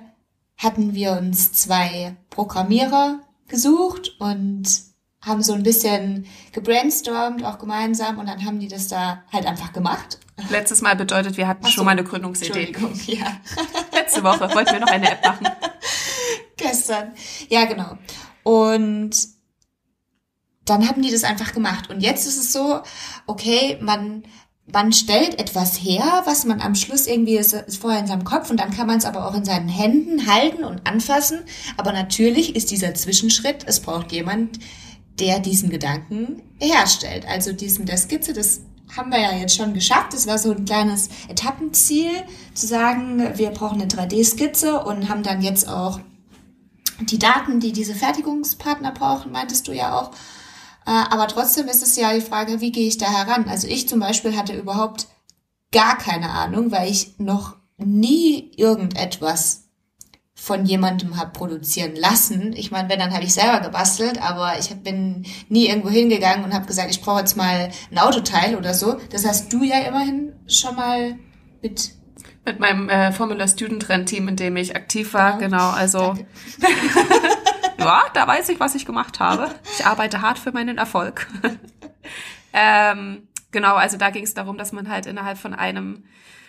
hatten 0.56 0.94
wir 0.94 1.12
uns 1.12 1.52
zwei 1.52 2.16
Programmierer 2.28 3.20
gesucht 3.48 4.14
und 4.20 4.64
haben 5.22 5.42
so 5.42 5.52
ein 5.52 5.62
bisschen 5.62 6.26
gebrainstormt, 6.52 7.44
auch 7.44 7.58
gemeinsam, 7.58 8.18
und 8.18 8.26
dann 8.26 8.44
haben 8.44 8.58
die 8.58 8.68
das 8.68 8.88
da 8.88 9.22
halt 9.32 9.46
einfach 9.46 9.72
gemacht. 9.72 10.18
Letztes 10.48 10.80
Mal 10.80 10.96
bedeutet, 10.96 11.36
wir 11.36 11.46
hatten 11.46 11.64
so, 11.64 11.70
schon 11.70 11.84
mal 11.84 11.90
eine 11.92 12.04
Gründungsidee. 12.04 12.66
Entschuldigung, 12.66 12.98
ja. 13.06 13.40
Letzte 13.92 14.22
Woche 14.22 14.52
wollten 14.54 14.72
wir 14.72 14.80
noch 14.80 14.88
eine 14.88 15.10
App 15.10 15.24
machen. 15.24 15.48
Gestern. 16.56 17.12
Ja, 17.48 17.64
genau. 17.66 17.98
Und 18.42 19.10
dann 20.64 20.88
haben 20.88 21.02
die 21.02 21.10
das 21.10 21.24
einfach 21.24 21.52
gemacht. 21.52 21.90
Und 21.90 22.00
jetzt 22.00 22.26
ist 22.26 22.38
es 22.38 22.52
so, 22.52 22.80
okay, 23.26 23.78
man, 23.80 24.22
man 24.72 24.92
stellt 24.92 25.38
etwas 25.38 25.76
her, 25.76 26.22
was 26.24 26.44
man 26.44 26.60
am 26.60 26.74
Schluss 26.74 27.06
irgendwie 27.06 27.36
ist, 27.36 27.52
ist 27.52 27.80
vorher 27.80 28.00
in 28.00 28.06
seinem 28.06 28.24
Kopf 28.24 28.50
und 28.50 28.58
dann 28.58 28.70
kann 28.70 28.86
man 28.86 28.98
es 28.98 29.04
aber 29.04 29.26
auch 29.26 29.34
in 29.34 29.44
seinen 29.44 29.68
Händen 29.68 30.26
halten 30.26 30.64
und 30.64 30.86
anfassen. 30.86 31.40
Aber 31.76 31.92
natürlich 31.92 32.56
ist 32.56 32.70
dieser 32.70 32.94
Zwischenschritt, 32.94 33.64
es 33.66 33.80
braucht 33.80 34.12
jemand, 34.12 34.58
der 35.18 35.38
diesen 35.38 35.70
Gedanken 35.70 36.42
herstellt. 36.58 37.26
Also 37.28 37.52
diesen 37.52 37.86
der 37.86 37.98
Skizze, 37.98 38.32
das 38.32 38.60
haben 38.96 39.10
wir 39.10 39.20
ja 39.20 39.32
jetzt 39.32 39.56
schon 39.56 39.74
geschafft. 39.74 40.12
Das 40.12 40.26
war 40.26 40.38
so 40.38 40.50
ein 40.50 40.64
kleines 40.64 41.08
Etappenziel, 41.28 42.10
zu 42.54 42.66
sagen, 42.66 43.36
wir 43.36 43.50
brauchen 43.50 43.80
eine 43.80 43.90
3D-Skizze 43.90 44.84
und 44.84 45.08
haben 45.08 45.22
dann 45.22 45.42
jetzt 45.42 45.68
auch 45.68 46.00
die 47.00 47.18
Daten, 47.18 47.60
die 47.60 47.72
diese 47.72 47.94
Fertigungspartner 47.94 48.92
brauchen, 48.92 49.32
meintest 49.32 49.68
du 49.68 49.72
ja 49.72 49.98
auch. 49.98 50.10
Äh, 50.90 51.04
Aber 51.10 51.28
trotzdem 51.28 51.68
ist 51.68 51.84
es 51.84 51.96
ja 51.96 52.12
die 52.12 52.20
Frage, 52.20 52.60
wie 52.60 52.72
gehe 52.72 52.88
ich 52.88 52.98
da 52.98 53.06
heran? 53.06 53.48
Also 53.48 53.68
ich 53.68 53.88
zum 53.88 54.00
Beispiel 54.00 54.36
hatte 54.36 54.56
überhaupt 54.56 55.06
gar 55.70 55.96
keine 55.96 56.30
Ahnung, 56.30 56.72
weil 56.72 56.90
ich 56.90 57.14
noch 57.18 57.56
nie 57.78 58.50
irgendetwas 58.56 59.68
von 60.34 60.64
jemandem 60.66 61.16
habe 61.16 61.32
produzieren 61.32 61.94
lassen. 61.94 62.54
Ich 62.54 62.70
meine, 62.72 62.88
wenn, 62.88 62.98
dann 62.98 63.12
habe 63.14 63.22
ich 63.22 63.34
selber 63.34 63.60
gebastelt, 63.60 64.20
aber 64.20 64.58
ich 64.58 64.70
bin 64.82 65.24
nie 65.48 65.68
irgendwo 65.68 65.90
hingegangen 65.90 66.44
und 66.44 66.54
habe 66.54 66.66
gesagt, 66.66 66.90
ich 66.90 67.02
brauche 67.02 67.20
jetzt 67.20 67.36
mal 67.36 67.70
ein 67.90 67.98
Autoteil 67.98 68.56
oder 68.56 68.74
so. 68.74 68.98
Das 69.10 69.24
hast 69.24 69.52
du 69.52 69.62
ja 69.62 69.78
immerhin 69.80 70.32
schon 70.48 70.74
mal 70.74 71.18
mit. 71.62 71.92
Mit 72.44 72.58
meinem 72.58 72.88
äh, 72.88 73.12
Formula 73.12 73.46
Student 73.46 73.82
Trend 73.82 74.08
Team, 74.08 74.26
in 74.26 74.36
dem 74.36 74.56
ich 74.56 74.74
aktiv 74.74 75.12
war, 75.14 75.38
genau. 75.38 75.70
Also. 75.70 76.14
ja, 77.80 78.04
da 78.14 78.26
weiß 78.26 78.48
ich, 78.50 78.60
was 78.60 78.74
ich 78.74 78.86
gemacht 78.86 79.20
habe. 79.20 79.50
Ich 79.78 79.86
arbeite 79.86 80.20
hart 80.22 80.38
für 80.38 80.52
meinen 80.52 80.78
Erfolg. 80.78 81.26
ähm, 82.52 83.28
genau, 83.50 83.74
also 83.74 83.96
da 83.96 84.10
ging 84.10 84.24
es 84.24 84.34
darum, 84.34 84.58
dass 84.58 84.72
man 84.72 84.88
halt 84.88 85.06
innerhalb 85.06 85.38
von 85.38 85.54
einem 85.54 86.04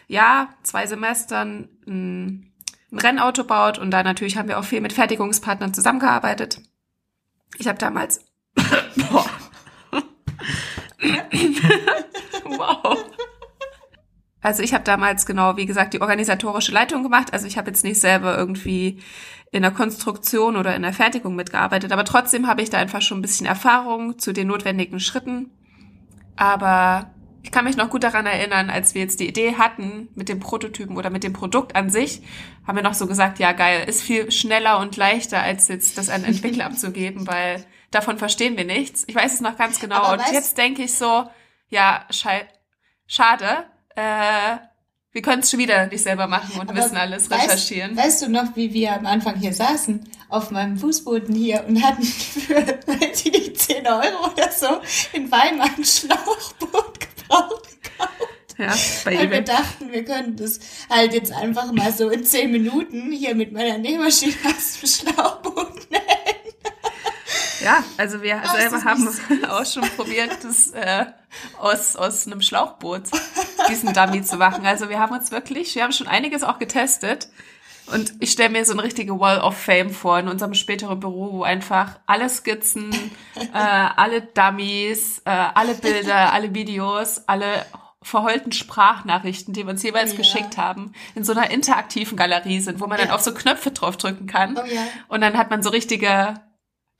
Jahr, 0.08 0.50
zwei 0.64 0.86
Semestern 0.86 1.70
ein, 1.88 2.52
ein 2.92 3.00
Rennauto 3.00 3.44
baut 3.44 3.80
und 3.80 3.92
da 3.92 4.04
natürlich 4.04 4.38
haben 4.38 4.50
wir 4.50 4.60
auch 4.60 4.66
viel 4.66 4.82
mit 4.82 4.94
Fertigungspartnern 4.94 5.74
zusammengearbeitet. 5.74 6.62
Ich 7.58 7.68
habe 7.68 7.78
damals 7.80 8.26
Boah. 8.96 9.26
wow. 12.44 13.11
Also 14.42 14.64
ich 14.64 14.74
habe 14.74 14.84
damals 14.84 15.26
genau, 15.26 15.56
wie 15.58 15.66
gesagt, 15.66 15.94
die 15.94 16.02
organisatorische 16.02 16.72
Leitung 16.72 17.04
gemacht. 17.04 17.34
Also 17.34 17.46
ich 17.46 17.58
habe 17.58 17.70
jetzt 17.70 17.84
nicht 17.84 18.00
selber 18.00 18.38
irgendwie 18.38 19.00
in 19.52 19.62
der 19.62 19.72
Konstruktion 19.72 20.58
oder 20.58 20.76
in 20.76 20.82
der 20.82 20.94
Fertigung 20.94 21.36
mitgearbeitet, 21.36 21.92
aber 21.92 22.06
trotzdem 22.06 22.48
habe 22.48 22.62
ich 22.62 22.70
da 22.70 22.78
einfach 22.78 23.02
schon 23.02 23.20
ein 23.20 23.22
bisschen 23.22 23.46
Erfahrung 23.46 24.18
zu 24.18 24.34
den 24.34 24.48
notwendigen 24.48 25.00
Schritten. 25.00 25.52
Aber 26.38 27.12
ich 27.44 27.52
kann 27.52 27.66
mich 27.66 27.78
noch 27.78 27.90
gut 27.90 28.04
daran 28.04 28.26
erinnern, 28.26 28.70
als 28.70 28.94
wir 28.96 29.02
jetzt 29.02 29.20
die 29.20 29.28
Idee 29.28 29.56
hatten 29.56 30.10
mit 30.16 30.30
dem 30.30 30.40
Prototypen 30.40 30.98
oder 30.98 31.10
mit 31.10 31.24
dem 31.24 31.34
Produkt 31.34 31.76
an 31.76 31.90
sich, 31.90 32.22
haben 32.66 32.76
wir 32.76 32.84
noch 32.84 32.94
so 32.94 33.08
gesagt, 33.08 33.40
ja 33.40 33.52
geil, 33.52 33.84
ist 33.88 34.02
viel 34.02 34.32
schneller 34.32 34.80
und 34.80 34.96
leichter, 34.96 35.42
als 35.42 35.68
jetzt 35.68 35.98
das 35.98 36.10
an 36.10 36.24
Entwickler 36.24 36.66
abzugeben, 36.68 37.28
weil 37.28 37.66
davon 37.90 38.18
verstehen 38.18 38.58
wir 38.58 38.66
nichts. 38.66 39.04
Ich 39.08 39.16
weiß 39.16 39.34
es 39.34 39.42
noch 39.42 39.58
ganz 39.58 39.80
genau. 39.80 39.98
Aber 39.98 40.14
und 40.14 40.32
jetzt 40.32 40.58
denke 40.58 40.84
ich 40.84 40.94
so, 40.94 41.26
ja, 41.70 42.06
schei 42.10 42.48
schade, 43.08 43.66
äh, 43.96 44.58
wir 45.14 45.22
können 45.22 45.42
es 45.42 45.50
schon 45.52 45.60
wieder 45.60 45.88
nicht 45.88 46.04
selber 46.04 46.26
machen 46.28 46.58
und 46.60 46.70
Aber 46.70 46.78
wissen 46.80 46.96
alles, 46.96 47.30
weißt- 47.30 47.44
recherchieren. 47.44 47.98
Weißt 47.98 48.22
du 48.22 48.30
noch, 48.30 48.56
wie 48.56 48.74
wir 48.74 48.94
am 48.94 49.06
Anfang 49.06 49.36
hier 49.36 49.54
saßen, 49.54 50.10
auf 50.30 50.52
meinem 50.52 50.78
Fußboden 50.78 51.36
hier 51.36 51.66
und 51.68 51.84
hatten 51.84 52.04
für, 52.04 52.56
weiß 52.88 53.26
ich 53.26 53.32
nicht, 53.34 53.60
10 53.60 53.86
Euro 53.88 54.32
oder 54.32 54.50
so 54.52 54.68
in 55.12 55.30
Weimar 55.30 55.70
ein 55.78 55.84
Schlauchboot 55.84 57.00
gebraucht 57.00 57.68
gekauft. 57.84 58.56
ja, 58.58 58.74
bei 59.04 59.18
Weil 59.18 59.32
wir 59.32 59.42
dachten, 59.42 59.92
wir 59.92 60.06
können 60.06 60.38
das 60.38 60.60
halt 60.90 61.14
jetzt 61.14 61.34
einfach 61.34 61.72
mal 61.74 61.92
so 61.92 62.10
in 62.10 62.24
10 62.24 62.50
Minuten 62.52 63.12
hier 63.12 63.36
mit 63.36 63.52
meiner 63.52 63.78
Nähmaschine 63.78 64.34
aus 64.46 64.80
dem 64.80 64.88
Schlauchboot 65.14 65.92
nähen. 65.92 66.01
Ja, 67.64 67.84
also 67.98 68.22
wir 68.22 68.42
Oh, 68.42 68.46
ist 68.46 68.52
selber 68.72 68.84
haben 68.84 69.08
auch 69.50 69.66
schon 69.66 69.84
probiert, 69.96 70.44
das 70.44 70.68
äh, 70.72 71.06
aus, 71.60 71.96
aus 71.96 72.26
einem 72.28 72.42
Schlauchboot 72.42 73.04
diesen 73.70 73.94
Dummy 73.94 74.24
zu 74.24 74.38
machen. 74.38 74.66
Also 74.66 74.90
wir 74.90 75.00
haben 75.00 75.16
uns 75.16 75.32
wirklich, 75.32 75.76
wir 75.76 75.84
haben 75.84 75.92
schon 75.94 76.08
einiges 76.08 76.44
auch 76.44 76.60
getestet. 76.60 77.30
Und 77.88 78.14
ich 78.20 78.32
stelle 78.32 78.50
mir 78.50 78.64
so 78.64 78.74
eine 78.74 78.84
richtige 78.84 79.20
Wall 79.20 79.40
of 79.42 79.58
Fame 79.58 79.90
vor 79.90 80.18
in 80.20 80.28
unserem 80.30 80.54
späteren 80.54 81.00
Büro, 81.00 81.34
wo 81.34 81.44
einfach 81.44 82.00
alle 82.06 82.30
Skizzen, 82.30 82.92
äh, 83.36 83.58
alle 83.58 84.22
Dummies, 84.22 85.20
äh, 85.26 85.30
alle 85.30 85.74
Bilder, 85.76 86.32
alle 86.32 86.54
Videos, 86.54 87.24
alle 87.28 87.66
verheulten 88.04 88.52
Sprachnachrichten, 88.52 89.54
die 89.54 89.64
wir 89.66 89.72
uns 89.72 89.84
jeweils 89.84 90.12
Ja. 90.14 90.18
geschickt 90.18 90.58
haben, 90.58 90.94
in 91.16 91.24
so 91.24 91.34
einer 91.34 91.52
interaktiven 91.52 92.18
Galerie 92.18 92.60
sind, 92.62 92.80
wo 92.80 92.88
man 92.88 92.98
dann 92.98 93.10
Ja. 93.10 93.16
auf 93.16 93.22
so 93.22 93.34
Knöpfe 93.34 93.72
draufdrücken 93.72 94.26
kann. 94.26 94.58
Oh 94.58 94.66
ja. 94.66 94.82
Und 95.08 95.22
dann 95.22 95.38
hat 95.38 95.50
man 95.52 95.62
so 95.62 95.70
richtige, 95.70 96.36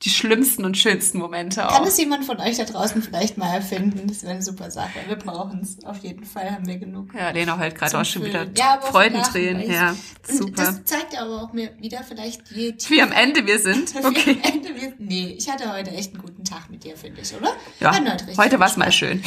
die 0.04 0.10
schlimmsten 0.10 0.66
und 0.66 0.78
schönsten 0.78 1.20
Momente 1.20 1.68
auch. 1.68 1.76
Kann 1.76 1.88
es 1.88 1.98
jemand 1.98 2.26
von 2.26 2.40
euch 2.40 2.58
da 2.58 2.64
draußen 2.64 3.04
vielleicht 3.04 3.38
mal 3.38 3.54
erfinden? 3.54 4.08
Das 4.08 4.24
wäre 4.24 4.34
eine 4.34 4.42
super 4.42 4.72
Sache. 4.72 5.00
Wir 5.08 5.16
brauchen 5.16 5.62
es. 5.62 5.84
Auf 5.86 5.98
jeden 6.00 6.26
Fall 6.26 6.52
haben 6.52 6.66
wir 6.66 6.80
genug. 6.80 7.14
Ja, 7.14 7.30
Lena 7.30 7.60
heult 7.60 7.76
gerade 7.76 8.00
auch 8.00 8.06
schon 8.06 8.24
wieder. 8.24 8.48
Ja, 8.58 8.80
Freudentränen. 8.82 9.70
Ja, 9.70 9.96
super. 10.24 10.66
Das 10.66 10.86
zeigt 10.86 11.20
aber 11.20 11.44
auch 11.44 11.54
mir 11.54 11.78
wieder 11.80 12.04
vielleicht 12.04 12.50
je 12.52 12.72
tiefer 12.72 12.96
Wie 12.96 13.02
am 13.02 13.12
Ende 13.12 13.46
wir 13.46 13.60
sind. 13.60 13.94
Okay. 14.12 14.40
am 14.44 14.52
Ende 14.52 14.76
wir, 14.76 14.94
Nee, 14.98 15.36
ich 15.38 15.50
hatte 15.50 15.72
heute 15.72 15.92
echt 15.92 16.14
einen 16.14 16.24
guten 16.24 16.44
Tag 16.44 16.70
mit 16.70 16.84
dir, 16.84 16.98
finde 16.98 17.22
ich, 17.22 17.34
oder? 17.34 17.54
Ja, 17.80 17.94
heute 17.94 18.26
viel 18.26 18.60
war 18.60 18.68
es 18.68 18.78
mal 18.78 18.92
schön. 18.92 19.24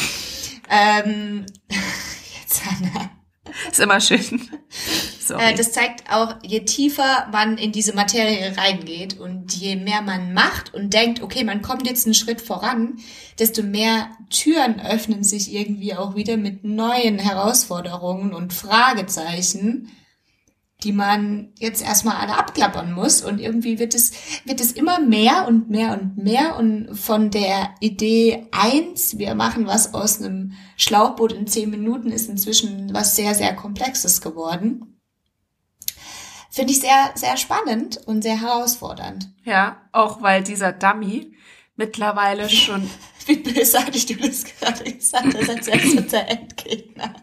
Ähm, 0.68 1.46
jetzt, 1.68 2.62
Anna. 2.68 3.10
Ist 3.74 3.80
immer 3.80 4.00
schön. 4.00 4.40
Sorry. 5.18 5.42
Äh, 5.42 5.54
das 5.56 5.72
zeigt 5.72 6.08
auch, 6.08 6.36
je 6.44 6.60
tiefer 6.60 7.26
man 7.32 7.58
in 7.58 7.72
diese 7.72 7.92
Materie 7.92 8.56
reingeht 8.56 9.18
und 9.18 9.52
je 9.52 9.74
mehr 9.74 10.00
man 10.00 10.32
macht 10.32 10.72
und 10.72 10.94
denkt, 10.94 11.20
okay, 11.20 11.42
man 11.42 11.60
kommt 11.60 11.84
jetzt 11.84 12.06
einen 12.06 12.14
Schritt 12.14 12.40
voran, 12.40 12.98
desto 13.40 13.64
mehr 13.64 14.10
Türen 14.30 14.80
öffnen 14.80 15.24
sich 15.24 15.52
irgendwie 15.52 15.96
auch 15.96 16.14
wieder 16.14 16.36
mit 16.36 16.62
neuen 16.62 17.18
Herausforderungen 17.18 18.32
und 18.32 18.52
Fragezeichen, 18.52 19.90
die 20.84 20.92
man 20.92 21.52
jetzt 21.58 21.82
erstmal 21.82 22.16
alle 22.16 22.36
abklappern 22.36 22.92
muss. 22.92 23.22
Und 23.22 23.40
irgendwie 23.40 23.78
wird 23.78 23.94
es, 23.94 24.12
wird 24.44 24.60
es 24.60 24.72
immer 24.72 25.00
mehr 25.00 25.46
und 25.48 25.70
mehr 25.70 25.92
und 25.92 26.16
mehr. 26.16 26.56
Und 26.56 26.94
von 26.96 27.30
der 27.30 27.74
Idee 27.80 28.46
eins, 28.52 29.18
wir 29.18 29.34
machen 29.34 29.66
was 29.66 29.94
aus 29.94 30.20
einem 30.20 30.52
Schlauchboot 30.76 31.32
in 31.32 31.46
zehn 31.46 31.70
Minuten, 31.70 32.10
ist 32.10 32.28
inzwischen 32.28 32.92
was 32.92 33.16
sehr, 33.16 33.34
sehr 33.34 33.54
Komplexes 33.54 34.20
geworden. 34.20 35.00
Finde 36.50 36.72
ich 36.72 36.80
sehr, 36.80 37.10
sehr 37.16 37.36
spannend 37.36 37.98
und 38.06 38.22
sehr 38.22 38.40
herausfordernd. 38.40 39.28
ja, 39.44 39.80
auch 39.90 40.22
weil 40.22 40.44
dieser 40.44 40.72
Dummy 40.72 41.34
mittlerweile 41.74 42.48
schon, 42.48 42.88
Wie 43.26 43.36
bösartig 43.36 44.06
du 44.06 44.14
das 44.16 44.44
gerade 44.44 44.84
gesagt 44.84 45.34
hast, 45.34 45.48
als 45.48 45.66
wärst 45.66 45.98
unser 45.98 46.28
Endgegner. 46.28 47.14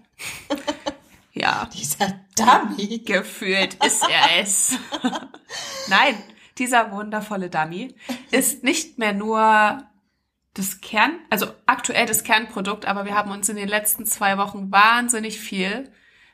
ja, 1.31 1.67
Dieser 1.73 2.19
Dummy. 2.37 2.99
gefühlt 2.99 3.75
ist 3.83 4.03
er 4.03 4.41
es. 4.41 4.77
Nein, 5.87 6.15
dieser 6.57 6.91
wundervolle 6.91 7.49
Dummy 7.49 7.95
ist 8.31 8.63
nicht 8.63 8.97
mehr 8.99 9.13
nur 9.13 9.83
das 10.53 10.81
Kern, 10.81 11.13
also 11.29 11.47
aktuell 11.65 12.05
das 12.05 12.23
Kernprodukt, 12.23 12.85
aber 12.85 13.05
wir 13.05 13.15
haben 13.15 13.31
uns 13.31 13.47
in 13.47 13.55
den 13.55 13.69
letzten 13.69 14.05
zwei 14.05 14.37
Wochen 14.37 14.69
wahnsinnig 14.71 15.39
viel 15.39 15.89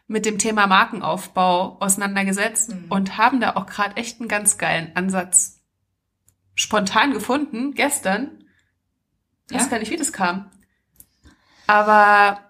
mit 0.08 0.26
dem 0.26 0.40
Thema 0.40 0.66
Markenaufbau 0.68 1.78
auseinandergesetzt 1.80 2.70
Mhm. 2.74 2.86
und 2.90 3.18
haben 3.18 3.40
da 3.40 3.56
auch 3.56 3.68
gerade 3.68 3.98
echt 3.98 4.20
einen 4.20 4.30
ganz 4.30 4.58
geilen 4.58 4.96
Ansatz 4.96 5.62
spontan 6.56 7.14
gefunden, 7.14 7.76
gestern. 7.76 8.44
Ich 9.50 9.56
weiß 9.56 9.66
Ja. 9.66 9.70
gar 9.70 9.80
nicht, 9.80 9.92
wie 9.92 9.98
das 9.98 10.12
kam. 10.12 10.50
Aber 11.68 12.47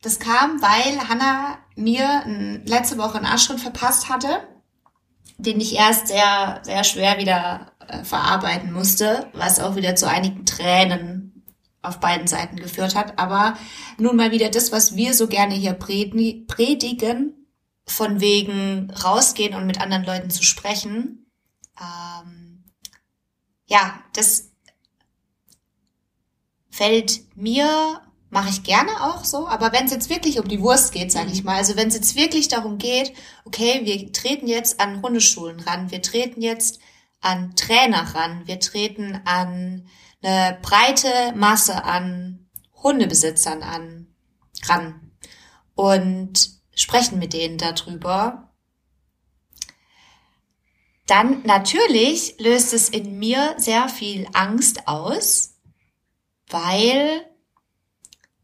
Das 0.00 0.20
kam, 0.20 0.62
weil 0.62 1.08
Hannah 1.08 1.58
mir 1.74 2.62
letzte 2.64 2.98
Woche 2.98 3.16
einen 3.16 3.26
Arschtritt 3.26 3.60
verpasst 3.60 4.08
hatte, 4.08 4.46
den 5.38 5.60
ich 5.60 5.74
erst 5.74 6.08
sehr, 6.08 6.60
sehr 6.62 6.84
schwer 6.84 7.18
wieder 7.18 7.72
äh, 7.86 8.04
verarbeiten 8.04 8.72
musste, 8.72 9.28
was 9.32 9.60
auch 9.60 9.76
wieder 9.76 9.96
zu 9.96 10.08
einigen 10.08 10.46
Tränen 10.46 11.44
auf 11.82 12.00
beiden 12.00 12.26
Seiten 12.26 12.56
geführt 12.56 12.94
hat. 12.94 13.18
Aber 13.18 13.56
nun 13.98 14.16
mal 14.16 14.32
wieder 14.32 14.50
das, 14.50 14.72
was 14.72 14.96
wir 14.96 15.14
so 15.14 15.28
gerne 15.28 15.54
hier 15.54 15.78
predi- 15.78 16.46
predigen, 16.46 17.34
von 17.86 18.20
wegen 18.20 18.90
rausgehen 18.90 19.54
und 19.54 19.66
mit 19.66 19.80
anderen 19.80 20.04
Leuten 20.04 20.30
zu 20.30 20.42
sprechen. 20.42 21.26
Ähm, 21.80 22.64
ja, 23.66 24.00
das 24.12 24.50
fällt 26.70 27.34
mir, 27.36 28.02
mache 28.30 28.50
ich 28.50 28.62
gerne 28.62 28.90
auch 29.02 29.24
so, 29.24 29.48
aber 29.48 29.72
wenn 29.72 29.86
es 29.86 29.92
jetzt 29.92 30.10
wirklich 30.10 30.38
um 30.38 30.48
die 30.48 30.60
Wurst 30.60 30.92
geht, 30.92 31.10
sage 31.10 31.30
ich 31.32 31.44
mal, 31.44 31.56
also 31.56 31.76
wenn 31.76 31.88
es 31.88 31.94
jetzt 31.94 32.16
wirklich 32.16 32.48
darum 32.48 32.78
geht, 32.78 33.12
okay, 33.44 33.80
wir 33.84 34.12
treten 34.12 34.46
jetzt 34.46 34.80
an 34.80 35.02
Hundeschulen 35.02 35.60
ran, 35.60 35.90
wir 35.90 36.02
treten 36.02 36.42
jetzt 36.42 36.80
an 37.20 37.54
Trainer 37.56 38.14
ran, 38.14 38.46
wir 38.46 38.60
treten 38.60 39.20
an 39.24 39.88
eine 40.22 40.58
breite 40.62 41.32
Masse 41.34 41.84
an 41.84 42.48
Hundebesitzern 42.82 43.62
an 43.62 44.14
ran 44.66 45.12
und 45.74 46.50
sprechen 46.74 47.18
mit 47.18 47.32
denen 47.32 47.58
darüber, 47.58 48.52
dann 51.06 51.42
natürlich 51.44 52.36
löst 52.38 52.74
es 52.74 52.90
in 52.90 53.18
mir 53.18 53.54
sehr 53.56 53.88
viel 53.88 54.28
Angst 54.34 54.86
aus, 54.86 55.56
weil 56.48 57.24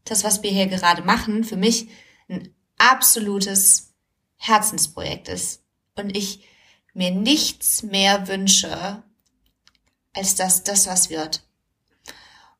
das, 0.05 0.23
was 0.23 0.43
wir 0.43 0.51
hier 0.51 0.67
gerade 0.67 1.01
machen, 1.01 1.43
für 1.43 1.57
mich 1.57 1.89
ein 2.29 2.53
absolutes 2.77 3.93
Herzensprojekt 4.37 5.27
ist. 5.27 5.63
Und 5.95 6.15
ich 6.15 6.45
mir 6.93 7.11
nichts 7.11 7.83
mehr 7.83 8.27
wünsche, 8.27 9.03
als 10.13 10.35
dass 10.35 10.63
das 10.63 10.87
was 10.87 11.09
wird. 11.09 11.43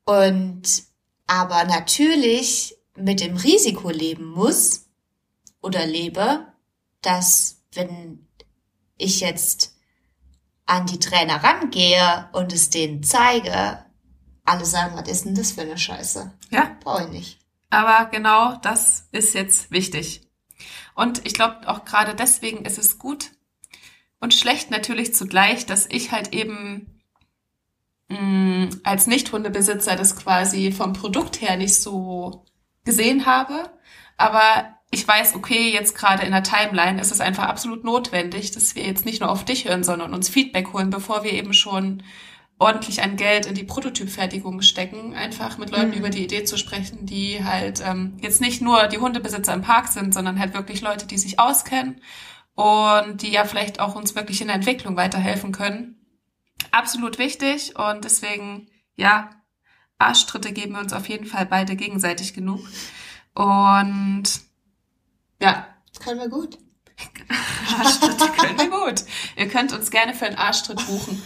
Und 0.03 0.83
aber 1.27 1.63
natürlich 1.65 2.75
mit 2.95 3.19
dem 3.19 3.37
Risiko 3.37 3.89
leben 3.89 4.25
muss 4.25 4.87
oder 5.61 5.85
lebe, 5.85 6.45
dass 7.01 7.61
wenn 7.73 8.27
ich 8.97 9.19
jetzt 9.19 9.75
an 10.65 10.85
die 10.85 10.99
Trainer 10.99 11.43
rangehe 11.43 12.29
und 12.33 12.53
es 12.53 12.69
denen 12.69 13.03
zeige, 13.03 13.84
alle 14.45 14.65
sagen, 14.65 14.95
was 14.95 15.09
ist 15.09 15.25
denn 15.25 15.35
das 15.35 15.51
für 15.51 15.61
eine 15.61 15.77
Scheiße? 15.77 16.31
ja, 16.51 16.75
Brauche 16.81 17.03
ich 17.03 17.09
nicht. 17.09 17.39
Aber 17.69 18.05
genau 18.11 18.55
das 18.61 19.07
ist 19.11 19.33
jetzt 19.33 19.71
wichtig. 19.71 20.21
Und 20.93 21.25
ich 21.25 21.33
glaube 21.33 21.67
auch 21.67 21.83
gerade 21.83 22.15
deswegen 22.15 22.63
ist 22.63 22.77
es 22.77 22.99
gut 22.99 23.31
und 24.19 24.33
schlecht 24.33 24.71
natürlich 24.71 25.13
zugleich, 25.13 25.65
dass 25.65 25.87
ich 25.87 26.11
halt 26.11 26.33
eben 26.33 27.01
mh, 28.07 28.69
als 28.83 29.07
Nicht-Hundebesitzer 29.07 29.95
das 29.95 30.15
quasi 30.15 30.71
vom 30.71 30.93
Produkt 30.93 31.41
her 31.41 31.57
nicht 31.57 31.75
so 31.75 32.45
gesehen 32.85 33.25
habe. 33.25 33.69
Aber 34.17 34.75
ich 34.91 35.05
weiß, 35.05 35.35
okay, 35.35 35.73
jetzt 35.73 35.95
gerade 35.95 36.23
in 36.23 36.31
der 36.31 36.43
Timeline 36.43 37.01
ist 37.01 37.11
es 37.11 37.19
einfach 37.19 37.43
absolut 37.45 37.83
notwendig, 37.83 38.51
dass 38.51 38.75
wir 38.75 38.85
jetzt 38.85 39.05
nicht 39.05 39.19
nur 39.19 39.29
auf 39.29 39.43
dich 39.43 39.67
hören, 39.67 39.83
sondern 39.83 40.13
uns 40.13 40.29
Feedback 40.29 40.71
holen, 40.71 40.89
bevor 40.89 41.23
wir 41.23 41.33
eben 41.33 41.53
schon 41.53 42.03
ordentlich 42.57 43.01
an 43.01 43.17
Geld 43.17 43.45
in 43.45 43.55
die 43.55 43.63
Prototypfertigung 43.65 44.61
stecken, 44.61 45.13
einfach 45.13 45.57
mit 45.57 45.71
Leuten 45.71 45.89
Mhm. 45.89 45.97
über 45.97 46.09
die 46.09 46.23
Idee 46.23 46.45
zu 46.45 46.57
sprechen, 46.57 47.05
die 47.05 47.43
halt 47.43 47.81
ähm, 47.85 48.17
jetzt 48.21 48.39
nicht 48.39 48.61
nur 48.61 48.87
die 48.87 48.97
Hundebesitzer 48.97 49.53
im 49.53 49.61
Park 49.61 49.89
sind, 49.89 50.13
sondern 50.13 50.39
halt 50.39 50.53
wirklich 50.53 50.81
Leute, 50.81 51.05
die 51.05 51.17
sich 51.17 51.37
auskennen 51.39 51.99
und 52.53 53.21
die 53.21 53.31
ja 53.31 53.43
vielleicht 53.43 53.79
auch 53.81 53.95
uns 53.95 54.15
wirklich 54.15 54.39
in 54.39 54.47
der 54.47 54.55
Entwicklung 54.55 54.95
weiterhelfen 54.95 55.51
können. 55.51 55.97
Absolut 56.71 57.17
wichtig 57.17 57.75
und 57.77 58.05
deswegen, 58.05 58.69
ja, 58.95 59.29
Arschtritte 59.97 60.53
geben 60.53 60.73
wir 60.73 60.79
uns 60.79 60.93
auf 60.93 61.09
jeden 61.09 61.25
Fall 61.25 61.45
beide 61.45 61.75
gegenseitig 61.75 62.33
genug. 62.33 62.61
Und 63.33 64.23
ja. 65.41 65.67
Das 65.93 66.03
können 66.03 66.19
wir 66.19 66.29
gut. 66.29 66.57
Arschtritte 67.79 68.27
können 68.37 68.57
wir 68.57 68.69
gut. 68.69 69.03
Ihr 69.35 69.49
könnt 69.49 69.73
uns 69.73 69.91
gerne 69.91 70.13
für 70.13 70.25
einen 70.25 70.37
Arschtritt 70.37 70.85
buchen. 70.85 71.21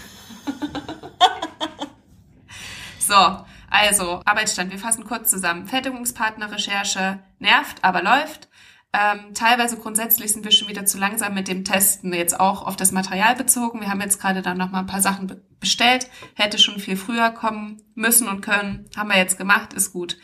so, 2.99 3.45
also, 3.69 4.21
Arbeitsstand. 4.25 4.71
Wir 4.71 4.79
fassen 4.79 5.05
kurz 5.05 5.29
zusammen. 5.29 5.67
Fertigungspartner-Recherche 5.67 7.19
nervt, 7.39 7.83
aber 7.83 8.01
läuft. 8.01 8.49
Ähm, 8.91 9.35
teilweise 9.35 9.77
grundsätzlich 9.77 10.33
sind 10.33 10.43
wir 10.43 10.51
schon 10.51 10.67
wieder 10.67 10.83
zu 10.83 10.97
langsam 10.97 11.35
mit 11.35 11.47
dem 11.47 11.63
Testen, 11.63 12.11
jetzt 12.11 12.39
auch 12.39 12.65
auf 12.65 12.75
das 12.75 12.91
Material 12.91 13.35
bezogen. 13.35 13.81
Wir 13.81 13.89
haben 13.89 14.01
jetzt 14.01 14.19
gerade 14.19 14.41
dann 14.41 14.57
noch 14.57 14.71
mal 14.71 14.79
ein 14.79 14.87
paar 14.87 15.01
Sachen 15.01 15.27
be 15.27 15.41
bestellt, 15.59 16.09
hätte 16.35 16.57
schon 16.57 16.79
viel 16.79 16.95
früher 16.95 17.31
kommen 17.31 17.81
müssen 17.93 18.29
und 18.29 18.39
können. 18.39 18.89
Haben 18.95 19.09
wir 19.09 19.17
jetzt 19.17 19.37
gemacht, 19.37 19.73
ist 19.73 19.91
gut. 19.91 20.17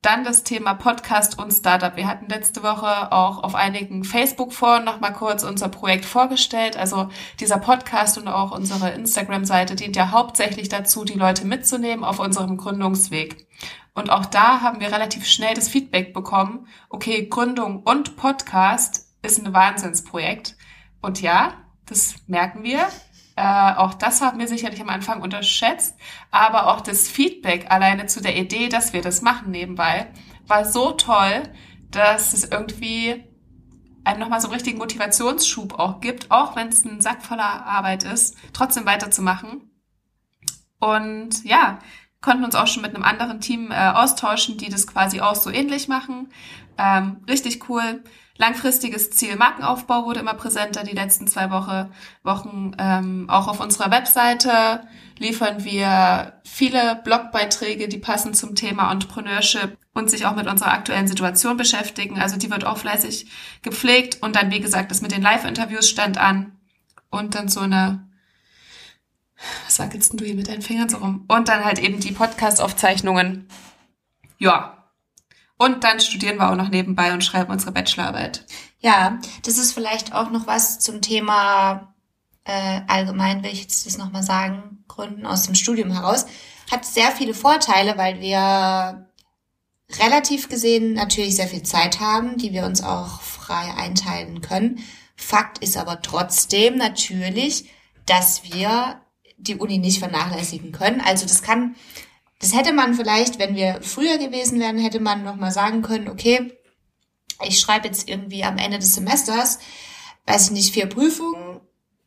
Dann 0.00 0.22
das 0.22 0.44
Thema 0.44 0.74
Podcast 0.74 1.40
und 1.40 1.50
Startup. 1.50 1.96
Wir 1.96 2.06
hatten 2.06 2.28
letzte 2.28 2.62
Woche 2.62 3.10
auch 3.10 3.42
auf 3.42 3.56
einigen 3.56 4.04
Facebook-Foren 4.04 4.84
noch 4.84 5.00
mal 5.00 5.10
kurz 5.10 5.42
unser 5.42 5.68
Projekt 5.68 6.04
vorgestellt. 6.04 6.76
Also 6.76 7.08
dieser 7.40 7.58
Podcast 7.58 8.16
und 8.16 8.28
auch 8.28 8.52
unsere 8.52 8.90
Instagram-Seite 8.90 9.74
dient 9.74 9.96
ja 9.96 10.12
hauptsächlich 10.12 10.68
dazu, 10.68 11.04
die 11.04 11.18
Leute 11.18 11.44
mitzunehmen 11.44 12.04
auf 12.04 12.20
unserem 12.20 12.56
Gründungsweg. 12.58 13.48
Und 13.92 14.10
auch 14.10 14.26
da 14.26 14.60
haben 14.60 14.78
wir 14.78 14.92
relativ 14.92 15.26
schnell 15.26 15.54
das 15.54 15.68
Feedback 15.68 16.14
bekommen, 16.14 16.68
okay, 16.90 17.26
Gründung 17.26 17.82
und 17.82 18.16
Podcast 18.16 19.08
ist 19.22 19.44
ein 19.44 19.52
Wahnsinnsprojekt. 19.52 20.56
Und 21.02 21.20
ja, 21.22 21.54
das 21.86 22.14
merken 22.28 22.62
wir. 22.62 22.86
Äh, 23.38 23.76
auch 23.76 23.94
das 23.94 24.20
haben 24.20 24.40
wir 24.40 24.48
sicherlich 24.48 24.80
am 24.80 24.88
Anfang 24.88 25.22
unterschätzt. 25.22 25.96
Aber 26.32 26.66
auch 26.66 26.80
das 26.80 27.06
Feedback 27.08 27.70
alleine 27.70 28.06
zu 28.06 28.20
der 28.20 28.36
Idee, 28.36 28.68
dass 28.68 28.92
wir 28.92 29.00
das 29.00 29.22
machen 29.22 29.52
nebenbei, 29.52 30.08
war 30.48 30.64
so 30.64 30.90
toll, 30.90 31.44
dass 31.92 32.32
es 32.32 32.50
irgendwie 32.50 33.24
einem 34.02 34.18
nochmal 34.18 34.40
so 34.40 34.48
einen 34.48 34.54
richtigen 34.54 34.78
Motivationsschub 34.78 35.78
auch 35.78 36.00
gibt, 36.00 36.32
auch 36.32 36.56
wenn 36.56 36.68
es 36.68 36.84
ein 36.84 37.00
Sack 37.00 37.22
voller 37.22 37.64
Arbeit 37.64 38.02
ist, 38.02 38.36
trotzdem 38.52 38.86
weiterzumachen. 38.86 39.70
Und 40.80 41.44
ja, 41.44 41.78
konnten 42.20 42.44
uns 42.44 42.56
auch 42.56 42.66
schon 42.66 42.82
mit 42.82 42.96
einem 42.96 43.04
anderen 43.04 43.40
Team 43.40 43.70
äh, 43.70 43.90
austauschen, 43.90 44.58
die 44.58 44.68
das 44.68 44.88
quasi 44.88 45.20
auch 45.20 45.36
so 45.36 45.50
ähnlich 45.50 45.86
machen. 45.86 46.32
Ähm, 46.76 47.22
richtig 47.28 47.68
cool. 47.68 48.02
Langfristiges 48.38 49.10
Ziel 49.10 49.36
Markenaufbau 49.36 50.06
wurde 50.06 50.20
immer 50.20 50.34
präsenter 50.34 50.84
die 50.84 50.94
letzten 50.94 51.26
zwei 51.26 51.50
Woche, 51.50 51.90
Wochen. 52.22 52.72
Ähm, 52.78 53.28
auch 53.28 53.48
auf 53.48 53.60
unserer 53.60 53.90
Webseite 53.90 54.86
liefern 55.18 55.64
wir 55.64 56.40
viele 56.44 57.00
Blogbeiträge, 57.02 57.88
die 57.88 57.98
passen 57.98 58.34
zum 58.34 58.54
Thema 58.54 58.90
Entrepreneurship 58.90 59.76
und 59.92 60.08
sich 60.08 60.24
auch 60.24 60.36
mit 60.36 60.46
unserer 60.46 60.72
aktuellen 60.72 61.08
Situation 61.08 61.56
beschäftigen. 61.56 62.20
Also 62.20 62.36
die 62.36 62.50
wird 62.50 62.64
auch 62.64 62.78
fleißig 62.78 63.26
gepflegt. 63.62 64.22
Und 64.22 64.36
dann, 64.36 64.50
wie 64.52 64.60
gesagt, 64.60 64.90
das 64.90 65.02
mit 65.02 65.12
den 65.12 65.22
Live-Interviews 65.22 65.90
stand 65.90 66.16
an. 66.16 66.52
Und 67.10 67.34
dann 67.34 67.48
so 67.48 67.60
eine 67.60 68.08
was 69.64 69.78
wackelst 69.78 70.12
denn 70.12 70.18
du 70.18 70.24
hier 70.24 70.34
mit 70.34 70.48
deinen 70.48 70.62
Fingern 70.62 70.88
so 70.88 70.98
rum? 70.98 71.24
Und 71.28 71.48
dann 71.48 71.64
halt 71.64 71.78
eben 71.78 72.00
die 72.00 72.12
Podcast-Aufzeichnungen. 72.12 73.48
Ja. 74.38 74.77
Und 75.58 75.84
dann 75.84 76.00
studieren 76.00 76.38
wir 76.38 76.50
auch 76.50 76.56
noch 76.56 76.68
nebenbei 76.68 77.12
und 77.12 77.24
schreiben 77.24 77.50
unsere 77.50 77.72
Bachelorarbeit. 77.72 78.46
Ja, 78.78 79.18
das 79.42 79.58
ist 79.58 79.72
vielleicht 79.72 80.14
auch 80.14 80.30
noch 80.30 80.46
was 80.46 80.78
zum 80.78 81.02
Thema 81.02 81.94
äh, 82.44 82.80
allgemein, 82.86 83.42
will 83.42 83.52
ich 83.52 83.62
jetzt 83.62 83.84
das 83.84 83.98
nochmal 83.98 84.22
sagen, 84.22 84.84
Gründen 84.88 85.26
aus 85.26 85.42
dem 85.42 85.54
Studium 85.54 85.90
heraus. 85.90 86.26
Hat 86.70 86.84
sehr 86.84 87.10
viele 87.10 87.34
Vorteile, 87.34 87.98
weil 87.98 88.20
wir 88.20 89.08
relativ 90.00 90.48
gesehen 90.48 90.94
natürlich 90.94 91.36
sehr 91.36 91.48
viel 91.48 91.62
Zeit 91.62 92.00
haben, 92.00 92.38
die 92.38 92.52
wir 92.52 92.64
uns 92.64 92.82
auch 92.82 93.20
frei 93.20 93.74
einteilen 93.76 94.40
können. 94.40 94.80
Fakt 95.16 95.58
ist 95.58 95.76
aber 95.76 96.00
trotzdem 96.02 96.76
natürlich, 96.76 97.70
dass 98.06 98.44
wir 98.44 99.00
die 99.36 99.56
Uni 99.56 99.78
nicht 99.78 99.98
vernachlässigen 99.98 100.72
können. 100.72 101.00
Also 101.00 101.26
das 101.26 101.42
kann, 101.42 101.76
das 102.40 102.54
hätte 102.54 102.72
man 102.72 102.94
vielleicht, 102.94 103.38
wenn 103.38 103.56
wir 103.56 103.80
früher 103.82 104.18
gewesen 104.18 104.60
wären, 104.60 104.78
hätte 104.78 105.00
man 105.00 105.24
noch 105.24 105.36
mal 105.36 105.50
sagen 105.50 105.82
können, 105.82 106.08
okay, 106.08 106.52
ich 107.44 107.58
schreibe 107.60 107.86
jetzt 107.88 108.08
irgendwie 108.08 108.44
am 108.44 108.58
Ende 108.58 108.78
des 108.78 108.94
Semesters, 108.94 109.58
weiß 110.26 110.46
ich 110.46 110.50
nicht, 110.52 110.74
vier 110.74 110.86
Prüfungen, 110.86 111.60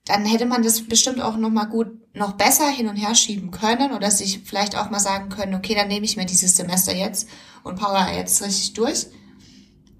dann 0.05 0.25
hätte 0.25 0.45
man 0.45 0.63
das 0.63 0.87
bestimmt 0.87 1.21
auch 1.21 1.37
noch 1.37 1.49
mal 1.49 1.65
gut, 1.65 1.87
noch 2.13 2.33
besser 2.33 2.69
hin 2.69 2.87
und 2.87 2.95
her 2.95 3.15
schieben 3.15 3.51
können 3.51 3.93
oder 3.93 4.11
sich 4.11 4.41
vielleicht 4.43 4.75
auch 4.75 4.89
mal 4.89 4.99
sagen 4.99 5.29
können, 5.29 5.55
okay, 5.55 5.75
dann 5.75 5.87
nehme 5.87 6.05
ich 6.05 6.17
mir 6.17 6.25
dieses 6.25 6.57
Semester 6.57 6.93
jetzt 6.93 7.29
und 7.63 7.79
power 7.79 8.07
jetzt 8.13 8.41
richtig 8.41 8.73
durch. 8.73 9.07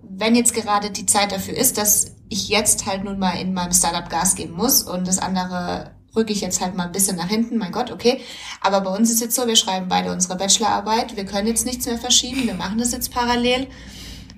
Wenn 0.01 0.35
jetzt 0.35 0.53
gerade 0.53 0.91
die 0.91 1.05
Zeit 1.05 1.31
dafür 1.31 1.55
ist, 1.55 1.77
dass 1.77 2.15
ich 2.29 2.49
jetzt 2.49 2.85
halt 2.85 3.03
nun 3.03 3.19
mal 3.19 3.39
in 3.39 3.53
meinem 3.53 3.73
Startup 3.73 4.09
Gas 4.09 4.35
geben 4.35 4.53
muss 4.53 4.83
und 4.83 5.07
das 5.07 5.19
andere 5.19 5.95
rücke 6.15 6.33
ich 6.33 6.41
jetzt 6.41 6.61
halt 6.61 6.75
mal 6.75 6.85
ein 6.85 6.91
bisschen 6.91 7.17
nach 7.17 7.29
hinten, 7.29 7.57
mein 7.57 7.71
Gott, 7.71 7.91
okay. 7.91 8.21
Aber 8.59 8.81
bei 8.81 8.95
uns 8.95 9.09
ist 9.11 9.21
jetzt 9.21 9.35
so, 9.35 9.47
wir 9.47 9.55
schreiben 9.55 9.87
beide 9.87 10.11
unsere 10.11 10.35
Bachelorarbeit, 10.35 11.15
wir 11.15 11.25
können 11.25 11.47
jetzt 11.47 11.65
nichts 11.65 11.85
mehr 11.85 11.97
verschieben, 11.97 12.47
wir 12.47 12.53
machen 12.53 12.77
das 12.77 12.91
jetzt 12.91 13.13
parallel. 13.13 13.67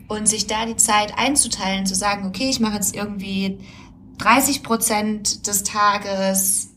Und 0.07 0.27
sich 0.27 0.47
da 0.47 0.65
die 0.65 0.75
Zeit 0.75 1.17
einzuteilen, 1.17 1.86
zu 1.86 1.95
sagen, 1.95 2.27
okay, 2.27 2.49
ich 2.49 2.59
mache 2.59 2.75
jetzt 2.75 2.95
irgendwie 2.95 3.59
30 4.19 4.62
Prozent 4.62 5.47
des 5.47 5.63
Tages 5.63 6.69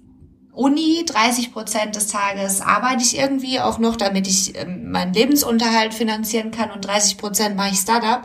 Uni, 0.57 1.05
30 1.05 1.53
Prozent 1.53 1.97
des 1.97 2.07
Tages 2.09 2.63
arbeite 2.63 3.03
ich 3.03 3.19
irgendwie 3.19 3.61
auch 3.61 3.79
noch, 3.79 3.95
damit 3.97 4.27
ich 4.27 4.57
ähm, 4.57 4.91
meinen 4.91 5.13
Lebensunterhalt 5.13 5.93
finanzieren 5.93 6.51
kann 6.51 6.71
und 6.71 6.87
30 6.87 7.19
Prozent 7.19 7.57
mache 7.57 7.73
ich 7.73 7.79
Startup. 7.79 8.23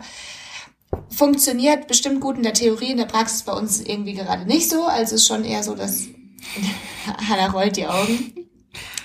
Funktioniert 1.10 1.88
bestimmt 1.88 2.21
gut 2.21 2.38
in 2.38 2.43
der 2.43 2.53
Theorie, 2.53 2.91
in 2.91 2.97
der 2.97 3.05
Praxis 3.05 3.43
bei 3.43 3.51
uns 3.51 3.81
irgendwie 3.81 4.13
gerade 4.13 4.45
nicht 4.45 4.69
so. 4.69 4.86
Also 4.86 5.15
ist 5.15 5.27
schon 5.27 5.43
eher 5.43 5.62
so, 5.62 5.75
dass 5.75 6.07
Hanna 7.30 7.47
rollt 7.47 7.77
die 7.77 7.88
Augen. 7.88 8.34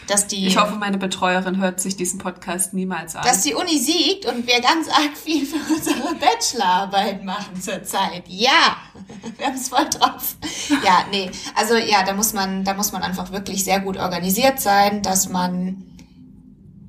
Dass 0.06 0.28
die, 0.28 0.46
ich 0.46 0.56
hoffe, 0.56 0.76
meine 0.76 0.98
Betreuerin 0.98 1.58
hört 1.58 1.80
sich 1.80 1.96
diesen 1.96 2.20
Podcast 2.20 2.72
niemals 2.74 3.16
an. 3.16 3.24
Dass 3.24 3.42
die 3.42 3.54
Uni 3.54 3.76
siegt 3.78 4.24
und 4.26 4.46
wir 4.46 4.60
ganz 4.60 4.88
arg 4.88 5.16
viel 5.16 5.44
für 5.44 5.56
unsere 5.74 6.14
Bachelorarbeit 6.14 7.24
machen 7.24 7.60
zurzeit. 7.60 8.22
Ja, 8.28 8.76
wir 9.36 9.46
haben 9.46 9.56
es 9.56 9.68
voll 9.68 9.88
drauf. 9.90 10.36
Ja, 10.84 11.06
nee, 11.10 11.28
also 11.56 11.74
ja, 11.74 12.04
da 12.04 12.14
muss 12.14 12.34
man, 12.34 12.64
da 12.64 12.74
muss 12.74 12.92
man 12.92 13.02
einfach 13.02 13.32
wirklich 13.32 13.64
sehr 13.64 13.80
gut 13.80 13.96
organisiert 13.96 14.60
sein, 14.60 15.02
dass 15.02 15.28
man 15.28 15.82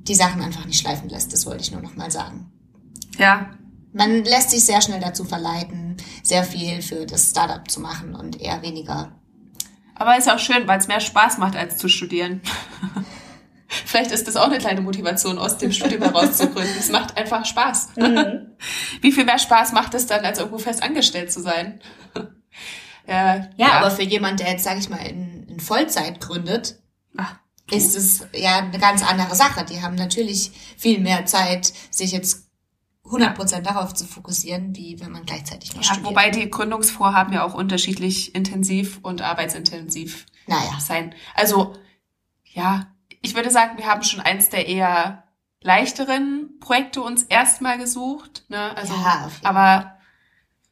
die 0.08 0.16
Sachen 0.16 0.42
einfach 0.42 0.66
nicht 0.66 0.80
schleifen 0.80 1.10
lässt. 1.10 1.34
Das 1.34 1.48
wollte 1.48 1.64
ich 1.64 1.72
nur 1.72 1.82
noch 1.82 1.96
mal 1.96 2.12
sagen. 2.12 2.52
Ja. 3.18 3.50
Man 3.94 4.24
lässt 4.26 4.52
sich 4.52 4.64
sehr 4.64 4.82
schnell 4.82 5.00
dazu 5.00 5.24
verleiten, 5.24 5.98
sehr 6.22 6.44
viel 6.44 6.84
für 6.84 7.08
das 7.08 7.32
Startup 7.32 7.70
zu 7.70 7.80
machen 7.80 8.16
und 8.16 8.40
eher 8.40 8.62
weniger 8.62 9.12
aber 10.00 10.18
ist 10.18 10.30
auch 10.30 10.40
schön, 10.40 10.68
weil 10.68 10.80
es 10.80 10.88
mehr 10.88 11.00
Spaß 11.00 11.38
macht, 11.38 11.56
als 11.56 11.78
zu 11.78 11.90
studieren. 11.90 12.42
Vielleicht 13.68 14.12
ist 14.12 14.28
das 14.28 14.38
auch 14.38 14.46
eine 14.48 14.60
kleine 14.60 14.82
Motivation, 14.82 15.38
aus 15.38 15.58
dem 15.58 15.72
Studium 15.72 16.02
heraus 16.02 16.38
zu 16.38 16.48
gründen. 16.48 16.76
Es 16.80 16.90
macht 16.90 17.18
einfach 17.18 17.46
Spaß. 17.46 17.90
Mhm. 17.98 18.48
Wie 19.02 19.12
viel 19.12 19.26
mehr 19.26 19.40
Spaß 19.40 19.74
macht 19.74 19.94
es 19.94 20.06
dann, 20.06 20.24
als 20.24 20.40
irgendwo 20.40 20.58
fest 20.58 20.84
angestellt 20.84 21.32
zu 21.32 21.42
sein? 21.42 21.82
ja, 23.08 23.36
ja, 23.36 23.48
ja, 23.58 23.72
aber 23.74 23.92
für 23.92 24.04
jemand, 24.04 24.40
der 24.40 24.52
jetzt, 24.52 24.64
sage 24.64 24.80
ich 24.80 24.90
mal, 24.90 25.06
in, 25.06 25.48
in 25.50 25.60
Vollzeit 25.60 26.22
gründet, 26.22 26.80
Ach, 27.18 27.36
ist 27.70 27.96
es 27.98 28.26
ja 28.34 28.60
eine 28.60 28.80
ganz 28.80 29.04
andere 29.04 29.36
Sache. 29.36 29.66
Die 29.66 29.82
haben 29.82 29.96
natürlich 29.96 30.52
viel 30.78 31.00
mehr 31.00 31.26
Zeit, 31.26 31.74
sich 31.90 32.14
jetzt 32.14 32.47
100% 33.10 33.62
darauf 33.62 33.94
zu 33.94 34.06
fokussieren, 34.06 34.76
wie 34.76 35.00
wenn 35.00 35.12
man 35.12 35.26
gleichzeitig 35.26 35.76
noch 35.76 35.84
ja, 35.84 35.94
studiert. 35.94 36.06
Wobei 36.06 36.30
die 36.30 36.50
Gründungsvorhaben 36.50 37.34
ja 37.34 37.44
auch 37.44 37.54
unterschiedlich 37.54 38.36
intensiv 38.36 39.00
und 39.02 39.22
arbeitsintensiv 39.22 40.26
naja. 40.48 40.80
sein. 40.80 41.16
Also, 41.36 41.74
ja, 42.46 42.88
ich 43.22 43.36
würde 43.36 43.50
sagen, 43.50 43.78
wir 43.78 43.88
haben 43.88 44.04
schon 44.04 44.20
eins 44.20 44.50
der 44.50 44.68
eher 44.68 45.24
leichteren 45.62 46.60
Projekte 46.60 47.02
uns 47.02 47.24
erstmal 47.24 47.78
gesucht. 47.78 48.46
Ne? 48.50 48.76
Also, 48.78 48.94
ja, 48.94 49.30
aber 49.44 49.94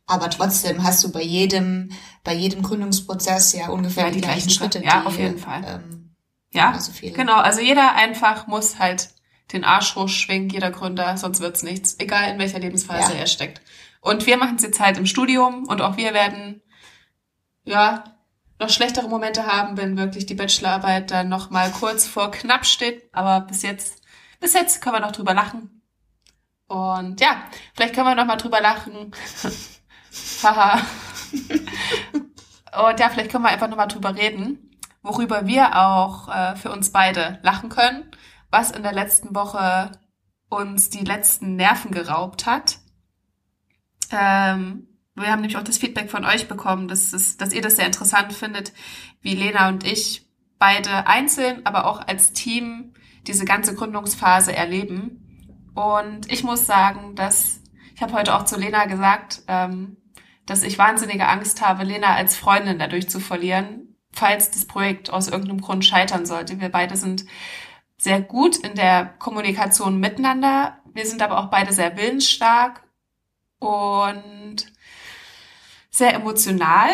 aber 0.07 0.29
trotzdem 0.29 0.83
hast 0.83 1.03
du 1.03 1.11
bei 1.11 1.23
jedem 1.23 1.91
bei 2.23 2.33
jedem 2.33 2.61
Gründungsprozess 2.61 3.53
ja 3.53 3.69
ungefähr 3.69 4.05
ja, 4.05 4.09
die, 4.11 4.17
die, 4.17 4.21
gleichen 4.21 4.49
Schritte. 4.51 4.83
Ja, 4.83 5.01
die, 5.01 5.07
auf 5.07 5.17
jeden 5.17 5.39
Fall. 5.39 5.63
Ähm, 5.65 6.15
ja, 6.51 6.71
also 6.71 6.91
genau. 7.01 7.37
Also 7.37 7.61
jeder 7.61 7.95
einfach 7.95 8.47
muss 8.47 8.77
halt 8.77 9.09
den 9.53 9.63
Arsch 9.63 9.95
hochschwingt, 9.95 10.53
jeder 10.53 10.71
Gründer, 10.71 11.17
sonst 11.17 11.39
wird's 11.39 11.63
nichts, 11.63 11.99
egal 11.99 12.31
in 12.31 12.39
welcher 12.39 12.59
Lebensphase 12.59 13.13
ja. 13.13 13.19
er 13.19 13.27
steckt. 13.27 13.61
Und 14.01 14.25
wir 14.25 14.37
machen 14.37 14.55
es 14.55 14.63
jetzt 14.63 14.79
halt 14.79 14.97
im 14.97 15.05
Studium 15.05 15.65
und 15.65 15.81
auch 15.81 15.97
wir 15.97 16.13
werden, 16.13 16.61
ja, 17.63 18.03
noch 18.59 18.69
schlechtere 18.69 19.09
Momente 19.09 19.45
haben, 19.47 19.77
wenn 19.77 19.97
wirklich 19.97 20.25
die 20.25 20.35
Bachelorarbeit 20.35 21.11
dann 21.11 21.29
noch 21.29 21.49
mal 21.49 21.71
kurz 21.71 22.07
vor 22.07 22.31
knapp 22.31 22.65
steht. 22.65 23.09
Aber 23.13 23.41
bis 23.41 23.63
jetzt, 23.63 24.01
bis 24.39 24.53
jetzt 24.53 24.81
können 24.81 24.95
wir 24.95 24.99
noch 25.01 25.11
drüber 25.11 25.33
lachen. 25.33 25.81
Und 26.67 27.19
ja, 27.19 27.43
vielleicht 27.75 27.93
können 27.93 28.07
wir 28.07 28.15
noch 28.15 28.25
mal 28.25 28.37
drüber 28.37 28.61
lachen. 28.61 29.11
Haha. 30.43 30.81
und 32.89 32.99
ja, 32.99 33.09
vielleicht 33.09 33.31
können 33.31 33.43
wir 33.43 33.49
einfach 33.49 33.67
noch 33.67 33.77
mal 33.77 33.87
drüber 33.87 34.15
reden, 34.15 34.77
worüber 35.01 35.45
wir 35.47 35.75
auch 35.75 36.29
äh, 36.29 36.55
für 36.55 36.71
uns 36.71 36.91
beide 36.91 37.39
lachen 37.43 37.69
können 37.69 38.09
was 38.55 38.71
in 38.71 38.83
der 38.83 38.93
letzten 38.93 39.35
Woche 39.35 39.91
uns 40.47 40.89
die 40.89 41.03
letzten 41.03 41.57
Nerven 41.57 41.91
geraubt 41.91 42.45
hat 42.45 42.79
Ähm, 44.11 44.87
wir 45.15 45.27
haben 45.27 45.41
nämlich 45.41 45.57
auch 45.57 45.63
das 45.63 45.77
Feedback 45.77 46.09
von 46.09 46.25
euch 46.25 46.47
bekommen, 46.47 46.87
dass, 46.87 47.11
es, 47.11 47.35
dass 47.37 47.53
ihr 47.53 47.61
das 47.61 47.75
sehr 47.75 47.85
interessant 47.85 48.31
findet, 48.31 48.71
wie 49.21 49.35
Lena 49.35 49.67
und 49.67 49.85
ich 49.85 50.25
beide 50.59 51.07
einzeln, 51.07 51.65
aber 51.65 51.85
auch 51.85 52.05
als 52.07 52.31
Team 52.31 52.93
diese 53.27 53.45
ganze 53.45 53.75
Gründungsphase 53.75 54.55
erleben. 54.55 55.71
Und 55.73 56.31
ich 56.31 56.43
muss 56.43 56.65
sagen, 56.65 57.15
dass 57.15 57.61
ich 57.95 58.01
habe 58.01 58.13
heute 58.13 58.35
auch 58.35 58.45
zu 58.45 58.57
Lena 58.57 58.85
gesagt, 58.85 59.41
ähm, 59.47 59.97
dass 60.45 60.63
ich 60.63 60.77
wahnsinnige 60.77 61.27
Angst 61.27 61.65
habe, 61.65 61.83
Lena 61.83 62.13
als 62.15 62.35
Freundin 62.35 62.79
dadurch 62.79 63.09
zu 63.09 63.19
verlieren, 63.19 63.95
falls 64.11 64.51
das 64.51 64.65
Projekt 64.65 65.09
aus 65.09 65.27
irgendeinem 65.27 65.61
Grund 65.61 65.83
scheitern 65.83 66.25
sollte. 66.25 66.61
Wir 66.61 66.69
beide 66.69 66.95
sind 66.95 67.25
sehr 67.97 68.21
gut 68.21 68.57
in 68.57 68.75
der 68.75 69.05
Kommunikation 69.05 69.99
miteinander. 69.99 70.79
Wir 70.93 71.05
sind 71.05 71.21
aber 71.21 71.39
auch 71.39 71.49
beide 71.49 71.73
sehr 71.73 71.97
willensstark 71.97 72.83
und 73.59 74.65
sehr 75.89 76.13
emotional, 76.13 76.89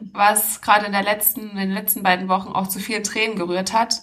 was 0.00 0.60
gerade 0.60 0.86
in 0.86 0.92
der 0.92 1.02
letzten, 1.02 1.50
in 1.50 1.56
den 1.56 1.72
letzten 1.72 2.02
beiden 2.02 2.28
Wochen 2.28 2.52
auch 2.52 2.68
zu 2.68 2.78
vielen 2.78 3.04
Tränen 3.04 3.36
gerührt 3.36 3.72
hat. 3.72 4.02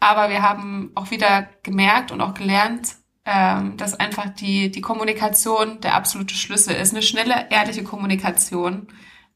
Aber 0.00 0.30
wir 0.30 0.42
haben 0.42 0.92
auch 0.94 1.10
wieder 1.10 1.48
gemerkt 1.62 2.12
und 2.12 2.20
auch 2.20 2.34
gelernt, 2.34 2.96
ähm, 3.24 3.76
dass 3.76 3.98
einfach 3.98 4.30
die, 4.30 4.70
die 4.70 4.80
Kommunikation 4.80 5.80
der 5.80 5.94
absolute 5.94 6.34
Schlüssel 6.34 6.74
ist. 6.76 6.92
Eine 6.92 7.02
schnelle, 7.02 7.48
ehrliche 7.50 7.82
Kommunikation 7.82 8.88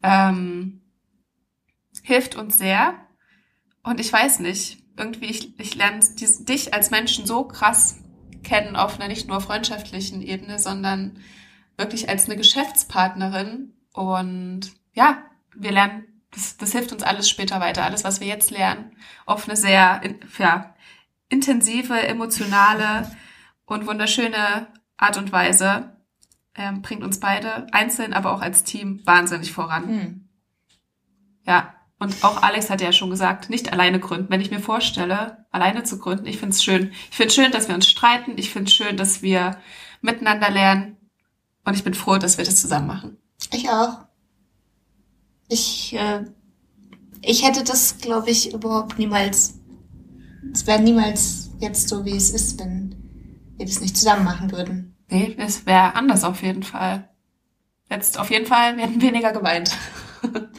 ähm, 0.02 0.80
hilft 2.02 2.36
uns 2.36 2.58
sehr. 2.58 2.94
Und 3.82 3.98
ich 4.00 4.12
weiß 4.12 4.38
nicht, 4.38 4.81
irgendwie, 4.96 5.26
ich, 5.26 5.58
ich 5.58 5.74
lerne 5.74 6.00
dich 6.00 6.74
als 6.74 6.90
Menschen 6.90 7.26
so 7.26 7.44
krass 7.44 7.98
kennen 8.42 8.76
auf 8.76 8.98
einer 8.98 9.08
nicht 9.08 9.28
nur 9.28 9.40
freundschaftlichen 9.40 10.20
Ebene, 10.20 10.58
sondern 10.58 11.18
wirklich 11.76 12.08
als 12.08 12.26
eine 12.26 12.36
Geschäftspartnerin. 12.36 13.72
Und 13.92 14.72
ja, 14.94 15.22
wir 15.54 15.72
lernen, 15.72 16.04
das, 16.32 16.56
das 16.56 16.72
hilft 16.72 16.92
uns 16.92 17.02
alles 17.02 17.28
später 17.28 17.60
weiter. 17.60 17.84
Alles, 17.84 18.04
was 18.04 18.20
wir 18.20 18.26
jetzt 18.26 18.50
lernen, 18.50 18.96
auf 19.26 19.48
eine 19.48 19.56
sehr 19.56 20.00
ja, 20.38 20.74
intensive, 21.28 22.00
emotionale, 22.00 23.10
und 23.72 23.86
wunderschöne 23.86 24.68
Art 24.96 25.16
und 25.16 25.32
Weise 25.32 25.96
ähm, 26.54 26.82
bringt 26.82 27.02
uns 27.02 27.20
beide 27.20 27.66
einzeln, 27.72 28.12
aber 28.12 28.32
auch 28.32 28.42
als 28.42 28.64
Team 28.64 29.00
wahnsinnig 29.04 29.52
voran. 29.52 29.88
Hm. 29.88 30.28
Ja, 31.44 31.74
und 32.02 32.24
auch 32.24 32.42
Alex 32.42 32.68
hat 32.68 32.80
ja 32.80 32.90
schon 32.90 33.10
gesagt, 33.10 33.48
nicht 33.48 33.72
alleine 33.72 34.00
gründen. 34.00 34.28
Wenn 34.28 34.40
ich 34.40 34.50
mir 34.50 34.58
vorstelle, 34.58 35.46
alleine 35.52 35.84
zu 35.84 36.00
gründen, 36.00 36.26
ich 36.26 36.36
finde 36.36 36.52
es 36.52 36.64
schön. 36.64 36.90
Ich 37.10 37.16
finde 37.16 37.28
es 37.28 37.34
schön, 37.36 37.52
dass 37.52 37.68
wir 37.68 37.76
uns 37.76 37.88
streiten. 37.88 38.32
Ich 38.38 38.50
finde 38.50 38.68
es 38.68 38.74
schön, 38.74 38.96
dass 38.96 39.22
wir 39.22 39.56
miteinander 40.00 40.50
lernen. 40.50 40.96
Und 41.64 41.74
ich 41.74 41.84
bin 41.84 41.94
froh, 41.94 42.18
dass 42.18 42.38
wir 42.38 42.44
das 42.44 42.60
zusammen 42.60 42.88
machen. 42.88 43.18
Ich 43.52 43.68
auch. 43.68 43.98
Ich, 45.46 45.94
äh, 45.94 46.24
ich 47.20 47.46
hätte 47.46 47.62
das, 47.62 47.98
glaube 47.98 48.30
ich, 48.30 48.52
überhaupt 48.52 48.98
niemals. 48.98 49.60
Es 50.52 50.66
wäre 50.66 50.82
niemals 50.82 51.50
jetzt 51.60 51.88
so, 51.88 52.04
wie 52.04 52.16
es 52.16 52.30
ist, 52.30 52.58
wenn 52.58 52.96
wir 53.58 53.66
das 53.66 53.80
nicht 53.80 53.96
zusammen 53.96 54.24
machen 54.24 54.50
würden. 54.50 54.96
Nee, 55.08 55.36
es 55.38 55.66
wäre 55.66 55.94
anders 55.94 56.24
auf 56.24 56.42
jeden 56.42 56.64
Fall. 56.64 57.08
Jetzt 57.88 58.18
auf 58.18 58.28
jeden 58.32 58.46
Fall 58.46 58.76
werden 58.76 59.00
weniger 59.00 59.32
geweint. 59.32 59.70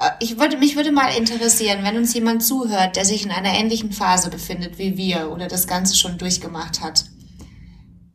Äh, 0.00 0.10
ich 0.20 0.38
würde, 0.38 0.56
mich 0.56 0.76
würde 0.76 0.92
mal 0.92 1.14
interessieren, 1.14 1.84
wenn 1.84 1.96
uns 1.96 2.14
jemand 2.14 2.42
zuhört, 2.42 2.96
der 2.96 3.04
sich 3.04 3.24
in 3.24 3.30
einer 3.30 3.54
ähnlichen 3.54 3.92
Phase 3.92 4.30
befindet 4.30 4.78
wie 4.78 4.96
wir 4.96 5.30
oder 5.30 5.46
das 5.46 5.66
Ganze 5.66 5.96
schon 5.96 6.18
durchgemacht 6.18 6.80
hat. 6.80 7.04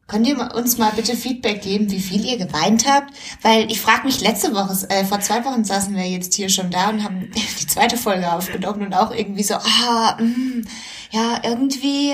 Könnt 0.07 0.27
ihr 0.27 0.53
uns 0.53 0.77
mal 0.77 0.91
bitte 0.95 1.17
Feedback 1.17 1.63
geben, 1.63 1.89
wie 1.89 1.99
viel 1.99 2.23
ihr 2.23 2.37
geweint 2.37 2.87
habt? 2.87 3.11
Weil 3.41 3.71
ich 3.71 3.81
frage 3.81 4.05
mich, 4.05 4.21
letzte 4.21 4.53
Woche, 4.53 4.87
äh, 4.89 5.03
vor 5.03 5.19
zwei 5.19 5.43
Wochen 5.45 5.63
saßen 5.63 5.95
wir 5.95 6.07
jetzt 6.07 6.35
hier 6.35 6.49
schon 6.49 6.69
da 6.69 6.89
und 6.89 7.03
haben 7.03 7.31
die 7.61 7.67
zweite 7.67 7.97
Folge 7.97 8.31
aufgenommen 8.31 8.83
und 8.83 8.93
auch 8.93 9.11
irgendwie 9.11 9.43
so, 9.43 9.55
ah, 9.55 10.17
mh, 10.19 10.25
mm, 10.25 10.67
ja, 11.11 11.41
irgendwie 11.43 12.13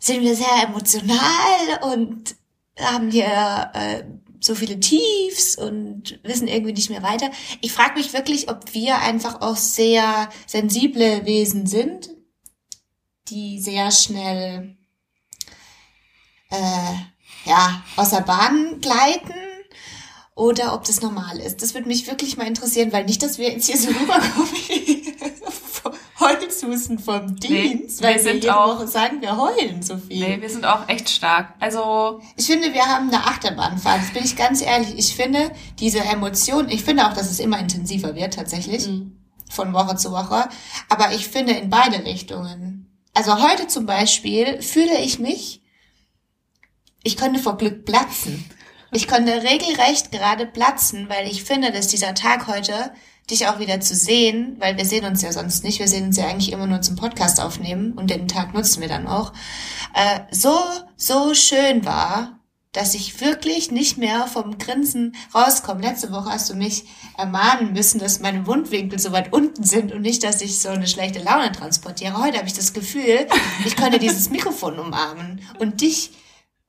sind 0.00 0.22
wir 0.22 0.34
sehr 0.34 0.64
emotional 0.64 1.92
und 1.92 2.34
haben 2.80 3.10
hier 3.10 3.70
äh, 3.74 4.02
so 4.42 4.54
viele 4.54 4.78
Tiefs 4.80 5.56
und 5.56 6.18
wissen 6.24 6.48
irgendwie 6.48 6.72
nicht 6.72 6.90
mehr 6.90 7.02
weiter. 7.02 7.30
Ich 7.60 7.72
frage 7.72 7.94
mich 7.94 8.12
wirklich, 8.12 8.50
ob 8.50 8.74
wir 8.74 8.98
einfach 8.98 9.40
auch 9.40 9.56
sehr 9.56 10.28
sensible 10.46 11.24
Wesen 11.24 11.66
sind, 11.66 12.10
die 13.28 13.60
sehr 13.60 13.90
schnell 13.90 14.76
äh, 16.50 16.94
ja 17.44 17.82
außer 17.96 18.20
Bahn 18.22 18.80
gleiten 18.80 19.32
oder 20.34 20.74
ob 20.74 20.84
das 20.84 21.02
normal 21.02 21.38
ist. 21.38 21.62
Das 21.62 21.74
würde 21.74 21.88
mich 21.88 22.06
wirklich 22.06 22.36
mal 22.36 22.46
interessieren, 22.46 22.92
weil 22.92 23.04
nicht, 23.04 23.22
dass 23.22 23.38
wir 23.38 23.50
jetzt 23.50 23.66
hier 23.66 23.78
so 23.78 23.88
rüberkommen 24.00 25.01
Holzhusten 26.22 26.98
vom 26.98 27.36
Dienst, 27.36 28.00
nee, 28.00 28.06
weil 28.06 28.14
wir, 28.14 28.22
sind 28.22 28.34
jede 28.44 28.56
auch, 28.56 28.76
Woche 28.76 28.88
sagen, 28.88 29.20
wir 29.20 29.36
heulen 29.36 29.82
so 29.82 29.96
viel. 29.96 30.26
Nee, 30.26 30.40
wir 30.40 30.48
sind 30.48 30.64
auch 30.64 30.88
echt 30.88 31.10
stark. 31.10 31.54
Also 31.60 32.20
ich 32.36 32.46
finde, 32.46 32.72
wir 32.72 32.86
haben 32.86 33.08
eine 33.08 33.26
Achterbahnfahrt. 33.26 34.00
Das 34.00 34.12
bin 34.12 34.24
ich 34.24 34.36
ganz 34.36 34.62
ehrlich. 34.62 34.94
Ich 34.96 35.14
finde 35.14 35.50
diese 35.78 36.00
Emotion, 36.00 36.68
ich 36.68 36.84
finde 36.84 37.06
auch, 37.06 37.12
dass 37.12 37.30
es 37.30 37.40
immer 37.40 37.58
intensiver 37.58 38.14
wird 38.14 38.34
tatsächlich 38.34 38.86
mhm. 38.86 39.18
von 39.50 39.72
Woche 39.72 39.96
zu 39.96 40.12
Woche. 40.12 40.48
Aber 40.88 41.12
ich 41.12 41.28
finde 41.28 41.52
in 41.52 41.68
beide 41.68 42.04
Richtungen. 42.04 42.88
Also 43.14 43.42
heute 43.42 43.66
zum 43.66 43.84
Beispiel 43.84 44.62
fühle 44.62 44.98
ich 45.00 45.18
mich, 45.18 45.62
ich 47.02 47.16
könnte 47.16 47.40
vor 47.40 47.58
Glück 47.58 47.84
platzen. 47.84 48.48
Ich 48.94 49.08
konnte 49.08 49.42
regelrecht 49.42 50.12
gerade 50.12 50.46
platzen, 50.46 51.08
weil 51.08 51.26
ich 51.26 51.44
finde, 51.44 51.72
dass 51.72 51.88
dieser 51.88 52.14
Tag 52.14 52.46
heute 52.46 52.92
dich 53.30 53.46
auch 53.46 53.58
wieder 53.58 53.80
zu 53.80 53.94
sehen, 53.94 54.56
weil 54.58 54.76
wir 54.76 54.84
sehen 54.84 55.04
uns 55.04 55.22
ja 55.22 55.32
sonst 55.32 55.64
nicht. 55.64 55.78
Wir 55.78 55.88
sehen 55.88 56.06
uns 56.06 56.16
ja 56.16 56.26
eigentlich 56.26 56.52
immer 56.52 56.66
nur 56.66 56.82
zum 56.82 56.96
Podcast 56.96 57.40
aufnehmen 57.40 57.92
und 57.92 58.10
den 58.10 58.28
Tag 58.28 58.54
nutzen 58.54 58.80
wir 58.80 58.88
dann 58.88 59.06
auch. 59.06 59.32
Äh, 59.94 60.20
so, 60.30 60.58
so 60.96 61.34
schön 61.34 61.84
war, 61.84 62.40
dass 62.72 62.94
ich 62.94 63.20
wirklich 63.20 63.70
nicht 63.70 63.98
mehr 63.98 64.26
vom 64.26 64.56
Grinsen 64.56 65.14
rauskomme. 65.34 65.82
Letzte 65.82 66.10
Woche 66.10 66.30
hast 66.30 66.48
du 66.48 66.54
mich 66.54 66.84
ermahnen 67.18 67.74
müssen, 67.74 68.00
dass 68.00 68.20
meine 68.20 68.40
Mundwinkel 68.40 68.98
so 68.98 69.12
weit 69.12 69.32
unten 69.32 69.62
sind 69.62 69.92
und 69.92 70.00
nicht, 70.00 70.24
dass 70.24 70.40
ich 70.40 70.58
so 70.58 70.70
eine 70.70 70.88
schlechte 70.88 71.22
Laune 71.22 71.52
transportiere. 71.52 72.16
Heute 72.16 72.38
habe 72.38 72.48
ich 72.48 72.54
das 72.54 72.72
Gefühl, 72.72 73.26
ich 73.66 73.76
könnte 73.76 73.98
dieses 73.98 74.30
Mikrofon 74.30 74.78
umarmen 74.78 75.42
und 75.58 75.82
dich 75.82 76.12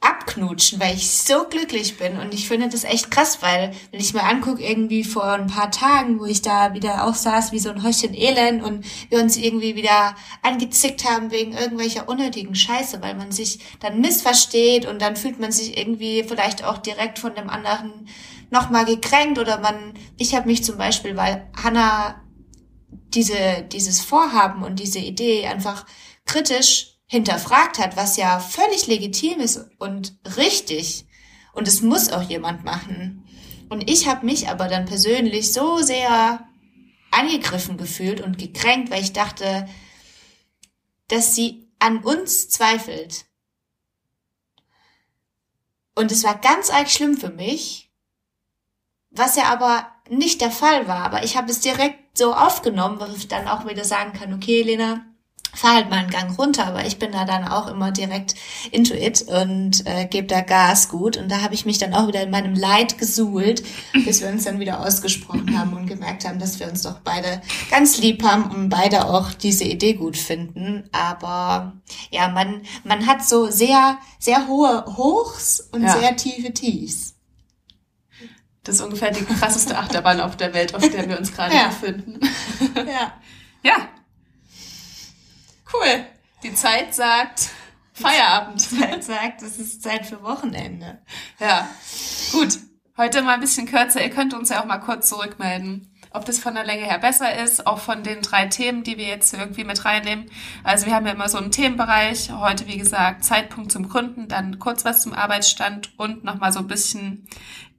abknutschen, 0.04 0.80
weil 0.80 0.96
ich 0.96 1.10
so 1.10 1.46
glücklich 1.50 1.98
bin. 1.98 2.18
Und 2.20 2.34
ich 2.34 2.48
finde 2.48 2.70
das 2.70 2.84
echt 2.84 3.10
krass, 3.10 3.42
weil 3.42 3.72
wenn 3.92 4.00
ich 4.00 4.14
mir 4.14 4.24
angucke, 4.24 4.64
irgendwie 4.64 5.04
vor 5.04 5.26
ein 5.26 5.48
paar 5.48 5.72
Tagen, 5.72 6.20
wo 6.20 6.26
ich 6.26 6.42
da 6.42 6.74
wieder 6.74 7.06
auch 7.06 7.16
saß 7.16 7.52
wie 7.52 7.60
so 7.60 7.70
ein 7.70 7.84
Häuschen 7.84 8.14
Elend 8.14 8.64
und 8.64 8.86
wir 9.10 9.20
uns 9.20 9.38
irgendwie 9.38 9.76
wieder 9.76 10.16
angezickt 10.42 11.10
haben 11.10 11.32
wegen 11.32 11.54
irgendwelcher 11.54 12.10
unnötigen 12.10 12.56
Scheiße, 12.56 13.02
weil 13.02 13.16
man 13.16 13.32
sich 13.32 13.60
dann 13.80 14.02
missversteht 14.02 14.86
und 14.86 15.02
dann 15.02 15.16
fühlt 15.16 15.40
man 15.40 15.52
sich 15.52 15.78
irgendwie 15.78 16.24
vielleicht 16.24 16.64
auch 16.64 16.78
direkt 16.78 17.20
von 17.20 17.36
dem 17.36 17.50
anderen 17.50 18.08
nochmal 18.50 18.86
gekränkt 18.86 19.40
oder 19.40 19.60
man, 19.60 19.94
ich 20.18 20.36
habe 20.36 20.48
mich 20.48 20.64
zum 20.64 20.78
Beispiel, 20.78 21.18
weil 21.18 21.50
Hannah 21.62 22.22
diese, 23.14 23.64
dieses 23.72 24.02
Vorhaben 24.02 24.64
und 24.64 24.80
diese 24.80 25.00
Idee 25.00 25.48
einfach 25.48 25.86
kritisch 26.26 26.93
hinterfragt 27.14 27.78
hat, 27.78 27.96
was 27.96 28.18
ja 28.18 28.40
völlig 28.40 28.88
legitim 28.88 29.40
ist 29.40 29.70
und 29.78 30.16
richtig. 30.36 31.06
Und 31.54 31.68
es 31.68 31.84
muss 31.84 32.12
auch 32.12 32.24
jemand 32.24 32.64
machen. 32.64 33.24
Und 33.70 33.88
ich 33.88 34.08
habe 34.08 34.26
mich 34.26 34.50
aber 34.50 34.68
dann 34.68 34.86
persönlich 34.86 35.54
so 35.54 35.78
sehr 35.78 36.44
angegriffen 37.12 37.78
gefühlt 37.78 38.20
und 38.20 38.40
gekränkt, 38.40 38.90
weil 38.90 39.04
ich 39.04 39.14
dachte, 39.14 39.70
dass 41.08 41.36
sie 41.36 41.70
an 41.78 42.00
uns 42.00 42.50
zweifelt. 42.50 43.26
Und 45.94 46.12
es 46.12 46.24
war 46.24 46.42
ganz 46.42 46.72
arg 46.72 46.90
schlimm 46.90 47.16
für 47.16 47.30
mich, 47.30 47.92
was 49.12 49.36
ja 49.36 49.44
aber 49.54 49.86
nicht 50.10 50.42
der 50.42 50.50
Fall 50.50 50.88
war. 50.88 51.04
Aber 51.04 51.24
ich 51.24 51.38
habe 51.38 51.52
es 51.52 51.60
direkt 51.60 52.18
so 52.18 52.34
aufgenommen, 52.34 53.00
weil 53.00 53.16
ich 53.16 53.28
dann 53.28 53.48
auch 53.48 53.68
wieder 53.68 53.86
sagen 53.86 54.14
kann, 54.14 54.34
okay, 54.34 54.64
Lena, 54.64 55.13
fahr 55.54 55.76
halt 55.76 55.90
mal 55.90 56.00
einen 56.00 56.10
Gang 56.10 56.38
runter, 56.38 56.66
aber 56.66 56.86
ich 56.86 56.98
bin 57.00 57.12
da 57.12 57.26
dann 57.26 57.48
auch 57.48 57.68
immer 57.68 57.92
direkt 57.92 58.36
into 58.72 58.94
it 58.94 59.22
und 59.24 59.86
äh, 59.86 60.06
gebe 60.06 60.28
da 60.28 60.42
Gas 60.42 60.90
gut. 60.90 61.18
Und 61.18 61.30
da 61.30 61.42
habe 61.42 61.54
ich 61.54 61.66
mich 61.66 61.78
dann 61.78 61.94
auch 61.94 62.08
wieder 62.08 62.22
in 62.24 62.32
meinem 62.32 62.56
Leid 62.56 62.98
gesuhlt, 62.98 63.64
bis 64.06 64.22
wir 64.22 64.30
uns 64.30 64.46
dann 64.46 64.60
wieder 64.60 64.80
ausgesprochen 64.80 65.58
haben 65.58 65.74
und 65.74 65.88
gemerkt 65.88 66.28
haben, 66.28 66.40
dass 66.40 66.60
wir 66.60 66.68
uns 66.68 66.82
doch 66.82 67.00
beide 67.00 67.42
ganz 67.70 67.98
lieb 68.00 68.24
haben 68.24 68.50
und 68.52 68.70
beide 68.70 69.06
auch 69.06 69.34
diese 69.34 69.64
Idee 69.64 69.94
gut 69.94 70.18
finden. 70.18 70.90
Aber 70.92 71.74
ja, 72.10 72.30
man, 72.30 72.62
man 72.84 73.06
hat 73.06 73.24
so 73.24 73.50
sehr, 73.50 73.98
sehr 74.20 74.48
hohe 74.48 74.86
Hochs 74.98 75.60
und 75.72 75.84
ja. 75.84 76.00
sehr 76.00 76.16
tiefe 76.16 76.52
Tiefs. 76.54 77.16
Das 78.64 78.76
ist 78.76 78.82
ungefähr 78.82 79.12
die 79.12 79.26
krasseste 79.26 79.78
Achterbahn 79.78 80.22
auf 80.22 80.38
der 80.38 80.54
Welt, 80.54 80.74
auf 80.74 80.88
der 80.90 81.10
wir 81.10 81.20
uns 81.20 81.34
gerade 81.34 81.54
ja. 81.54 81.68
befinden. 81.68 82.20
Ja. 82.76 83.14
Ja, 83.66 83.88
Cool. 85.74 86.06
Die 86.44 86.54
Zeit 86.54 86.94
sagt 86.94 87.50
Feierabend. 87.94 88.70
Die 88.72 88.78
Zeit 88.80 89.04
sagt, 89.04 89.42
es 89.42 89.58
ist 89.58 89.82
Zeit 89.82 90.06
für 90.06 90.22
Wochenende. 90.22 91.02
Ja. 91.40 91.68
Gut. 92.32 92.60
Heute 92.96 93.24
mal 93.24 93.34
ein 93.34 93.40
bisschen 93.40 93.66
kürzer. 93.66 94.04
Ihr 94.04 94.12
könnt 94.12 94.36
uns 94.36 94.50
ja 94.50 94.62
auch 94.62 94.66
mal 94.66 94.78
kurz 94.78 95.10
zurückmelden, 95.10 95.92
ob 96.12 96.26
das 96.26 96.38
von 96.38 96.54
der 96.54 96.64
Länge 96.64 96.84
her 96.84 97.00
besser 97.00 97.42
ist, 97.42 97.66
auch 97.66 97.80
von 97.80 98.04
den 98.04 98.22
drei 98.22 98.46
Themen, 98.46 98.84
die 98.84 99.00
wir 99.00 99.08
jetzt 99.08 99.34
irgendwie 99.34 99.64
mit 99.64 99.84
reinnehmen. 99.84 100.30
Also 100.64 100.86
wir 100.86 100.94
haben 100.94 101.08
ja 101.08 101.14
immer 101.14 101.28
so 101.28 101.40
einen 101.40 101.50
Themenbereich. 101.50 102.32
Heute, 102.32 102.68
wie 102.68 102.78
gesagt, 102.78 103.24
Zeitpunkt 103.24 103.72
zum 103.72 103.90
Gründen, 103.90 104.28
dann 104.28 104.60
kurz 104.60 104.86
was 104.86 105.02
zum 105.02 105.14
Arbeitsstand 105.14 105.98
und 105.98 106.24
nochmal 106.24 106.54
so 106.54 106.60
ein 106.60 106.68
bisschen 106.68 107.28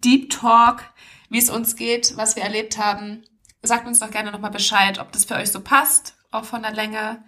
Deep 0.02 0.30
Talk, 0.30 0.82
wie 1.28 1.38
es 1.38 1.48
uns 1.48 1.76
geht, 1.76 2.16
was 2.16 2.34
wir 2.34 2.42
erlebt 2.42 2.76
haben. 2.76 3.22
Sagt 3.62 3.86
uns 3.86 4.00
doch 4.00 4.10
gerne 4.10 4.32
nochmal 4.32 4.50
Bescheid, 4.50 4.98
ob 4.98 5.12
das 5.12 5.26
für 5.26 5.36
euch 5.36 5.52
so 5.52 5.60
passt, 5.60 6.16
auch 6.32 6.44
von 6.44 6.62
der 6.62 6.72
Länge 6.72 7.22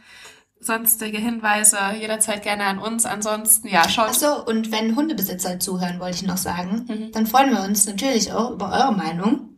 sonstige 0.61 1.19
Hinweise 1.19 1.79
jederzeit 1.99 2.43
gerne 2.43 2.65
an 2.65 2.79
uns. 2.79 3.05
Ansonsten, 3.07 3.69
ja, 3.69 3.89
schaut. 3.89 4.09
Ach 4.11 4.15
so, 4.15 4.45
und 4.47 4.73
wenn 4.73 4.97
Hundebesitzer 4.97 5.61
zuhören, 5.61 6.01
wollte 6.01 6.17
ich 6.17 6.23
noch 6.23 6.37
sagen, 6.39 6.87
Mhm. 6.89 7.13
dann 7.13 7.27
freuen 7.27 7.51
wir 7.51 7.63
uns 7.63 7.87
natürlich 7.87 8.33
auch 8.33 8.51
über 8.51 8.73
eure 8.73 8.93
Meinung, 8.93 9.51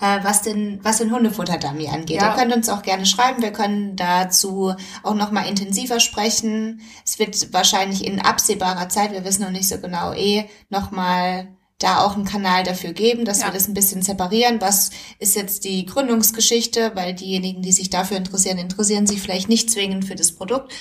äh, 0.00 0.20
was 0.22 0.42
den, 0.42 0.78
was 0.82 0.98
den 0.98 1.12
Hundefutter-Dummy 1.12 1.88
angeht. 1.88 2.22
Ja. 2.22 2.30
Ihr 2.30 2.36
könnt 2.38 2.54
uns 2.54 2.68
auch 2.68 2.82
gerne 2.82 3.04
schreiben. 3.06 3.42
Wir 3.42 3.52
können 3.52 3.96
dazu 3.96 4.74
auch 5.02 5.14
noch 5.14 5.30
mal 5.30 5.46
intensiver 5.46 6.00
sprechen. 6.00 6.80
Es 7.04 7.18
wird 7.18 7.52
wahrscheinlich 7.52 8.04
in 8.06 8.20
absehbarer 8.20 8.88
Zeit, 8.88 9.12
wir 9.12 9.24
wissen 9.24 9.42
noch 9.42 9.50
nicht 9.50 9.68
so 9.68 9.78
genau 9.78 10.12
eh, 10.14 10.48
noch 10.70 10.90
mal 10.90 11.48
da 11.80 11.98
auch 12.04 12.14
einen 12.14 12.24
Kanal 12.26 12.62
dafür 12.62 12.92
geben, 12.92 13.24
dass 13.24 13.40
Ja. 13.40 13.46
wir 13.46 13.52
das 13.54 13.66
ein 13.66 13.74
bisschen 13.74 14.02
separieren. 14.02 14.60
Was 14.60 14.90
ist 15.18 15.34
jetzt 15.34 15.64
die 15.64 15.84
Gründungsgeschichte? 15.86 16.92
Weil 16.94 17.14
diejenigen, 17.14 17.62
die 17.62 17.72
sich 17.72 17.90
dafür 17.90 18.16
interessieren, 18.18 18.58
interessieren 18.58 19.06
sich 19.08 19.20
vielleicht 19.20 19.48
nicht 19.48 19.70
zwingend 19.70 20.04
für 20.04 20.14
das 20.14 20.32
Produkt. 20.32 20.72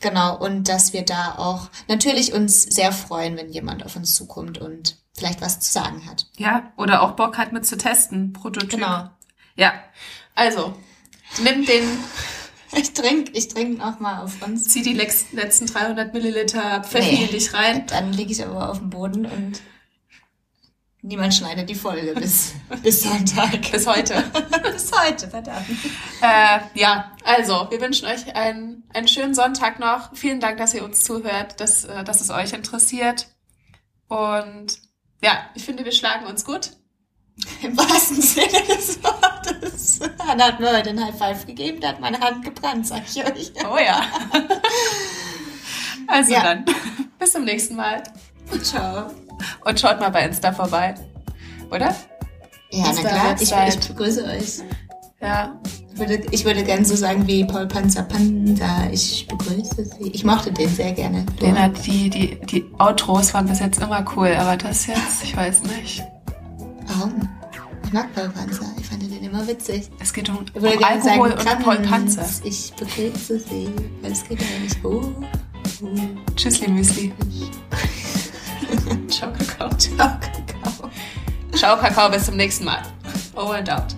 Genau, 0.00 0.36
und 0.38 0.68
dass 0.68 0.92
wir 0.92 1.02
da 1.02 1.34
auch 1.38 1.68
natürlich 1.88 2.32
uns 2.32 2.62
sehr 2.62 2.90
freuen, 2.92 3.36
wenn 3.36 3.50
jemand 3.50 3.84
auf 3.84 3.96
uns 3.96 4.14
zukommt 4.14 4.58
und 4.58 4.96
vielleicht 5.16 5.40
was 5.40 5.60
zu 5.60 5.70
sagen 5.72 6.06
hat. 6.10 6.26
Ja, 6.36 6.72
oder 6.76 7.02
auch 7.02 7.12
Bock 7.12 7.36
hat 7.38 7.52
mit 7.52 7.66
zu 7.66 7.76
testen, 7.76 8.32
Prototyp. 8.32 8.70
Genau. 8.70 9.10
Ja, 9.56 9.74
also, 10.34 10.74
nimm 11.42 11.64
den, 11.66 11.84
Ich 12.72 12.92
trinke 12.94 13.32
ich 13.34 13.48
trink 13.48 13.78
noch 13.78 14.00
mal 14.00 14.22
auf 14.22 14.40
uns. 14.42 14.68
zieh 14.68 14.82
die 14.82 14.94
letzten 14.94 15.66
300 15.66 16.14
Milliliter 16.14 16.82
Pfeffi 16.82 17.16
Nee. 17.16 17.24
in 17.24 17.30
dich 17.30 17.52
rein. 17.52 17.84
Dann 17.88 18.12
liege 18.12 18.32
ich 18.32 18.44
aber 18.46 18.70
auf 18.70 18.78
dem 18.78 18.90
Boden 18.90 19.26
und 19.26 19.60
niemand 21.02 21.34
schneidet 21.34 21.68
die 21.68 21.74
Folge 21.74 22.14
bis, 22.14 22.54
bis 22.82 23.02
Sonntag. 23.02 23.70
Bis 23.70 23.86
heute. 23.86 24.22
bis 24.72 24.90
heute, 24.92 25.28
verdammt. 25.28 25.66
Äh, 26.20 26.60
ja, 26.74 27.12
also, 27.24 27.66
wir 27.70 27.80
wünschen 27.80 28.06
euch 28.06 28.34
einen, 28.34 28.84
einen 28.94 29.08
schönen 29.08 29.34
Sonntag 29.34 29.78
noch. 29.78 30.14
Vielen 30.14 30.40
Dank, 30.40 30.58
dass 30.58 30.74
ihr 30.74 30.84
uns 30.84 31.02
zuhört, 31.02 31.60
dass, 31.60 31.84
äh, 31.84 32.04
dass 32.04 32.20
es 32.20 32.30
euch 32.30 32.52
interessiert. 32.52 33.28
Und 34.08 34.78
ja, 35.22 35.38
ich 35.54 35.64
finde, 35.64 35.84
wir 35.84 35.92
schlagen 35.92 36.26
uns 36.26 36.44
gut. 36.44 36.72
Im 37.62 37.76
wahrsten 37.76 38.20
Sinne 38.20 38.62
des 38.68 39.02
Wortes. 39.02 40.00
Hannah 40.26 40.46
hat 40.48 40.60
mir 40.60 40.76
heute 40.76 40.90
einen 40.90 41.04
High 41.04 41.16
Five 41.16 41.46
gegeben, 41.46 41.80
da 41.80 41.88
hat 41.88 42.00
meine 42.00 42.20
Hand 42.20 42.44
gebrannt, 42.44 42.86
sag 42.86 43.02
ich 43.08 43.16
euch. 43.24 43.52
Oh 43.70 43.78
ja. 43.78 44.02
Also 46.06 46.32
Ja. 46.32 46.42
dann, 46.42 46.64
bis 47.18 47.32
zum 47.32 47.44
nächsten 47.44 47.76
Mal. 47.76 48.02
Ciao. 48.62 49.10
Und 49.64 49.80
schaut 49.80 50.00
mal 50.00 50.10
bei 50.10 50.24
Insta 50.24 50.52
vorbei. 50.52 50.94
Oder? 51.70 51.94
Ja, 52.70 52.84
na 52.84 52.90
Insta, 52.90 53.08
klar, 53.08 53.36
ich, 53.68 53.74
ich 53.74 53.88
begrüße 53.88 54.24
euch. 54.24 54.60
Ja. 55.20 55.60
Ich 55.92 55.98
würde, 55.98 56.22
ich 56.30 56.44
würde 56.44 56.62
gern 56.64 56.84
so 56.84 56.96
sagen 56.96 57.26
wie 57.26 57.44
Paul 57.44 57.66
Panzer 57.66 58.04
Panda. 58.04 58.88
Ich 58.90 59.26
begrüße 59.28 59.84
Sie. 59.84 60.10
Ich 60.12 60.24
mochte 60.24 60.50
den 60.50 60.68
sehr 60.74 60.92
gerne. 60.92 61.26
Du? 61.38 61.44
Lena, 61.44 61.68
die, 61.68 62.08
die, 62.08 62.40
die 62.46 62.64
Outros 62.78 63.34
waren 63.34 63.46
bis 63.46 63.60
jetzt 63.60 63.82
immer 63.82 64.04
cool, 64.16 64.34
aber 64.38 64.56
das 64.56 64.86
jetzt, 64.86 65.22
ich 65.24 65.36
weiß 65.36 65.62
nicht. 65.64 66.02
Warum? 66.86 67.28
Ich 67.84 67.92
mag 67.92 68.14
Paul 68.14 68.30
Panzer. 68.30 68.66
Ich 68.78 68.86
fand 68.86 69.02
den 69.02 69.22
immer 69.22 69.46
witzig. 69.46 69.90
Es 70.00 70.12
geht 70.12 70.28
um, 70.28 70.38
um 70.38 70.62
gerne 70.62 70.86
Alkohol 70.86 71.30
sagen, 71.40 71.56
und 71.58 71.64
Paul 71.64 71.78
Panzer. 71.80 72.24
Ich 72.44 72.72
begrüße 72.74 73.40
Sie. 73.40 73.68
Weil 74.00 74.12
es 74.12 74.26
geht 74.26 74.40
ja 74.40 74.58
nicht. 74.62 74.84
Oh, 74.84 75.02
oh. 75.82 75.86
Tschüssli 76.36 76.68
Müsli. 76.68 77.12
Ciao, 79.08 79.32
Kakao. 79.32 79.70
Ciao, 79.78 80.18
Kakao. 80.20 80.90
Ciao, 81.54 81.76
Kakao, 81.76 82.10
bis 82.10 82.26
zum 82.26 82.36
nächsten 82.36 82.64
Mal. 82.64 82.82
Over 83.34 83.56
and 83.56 83.68
out. 83.70 83.96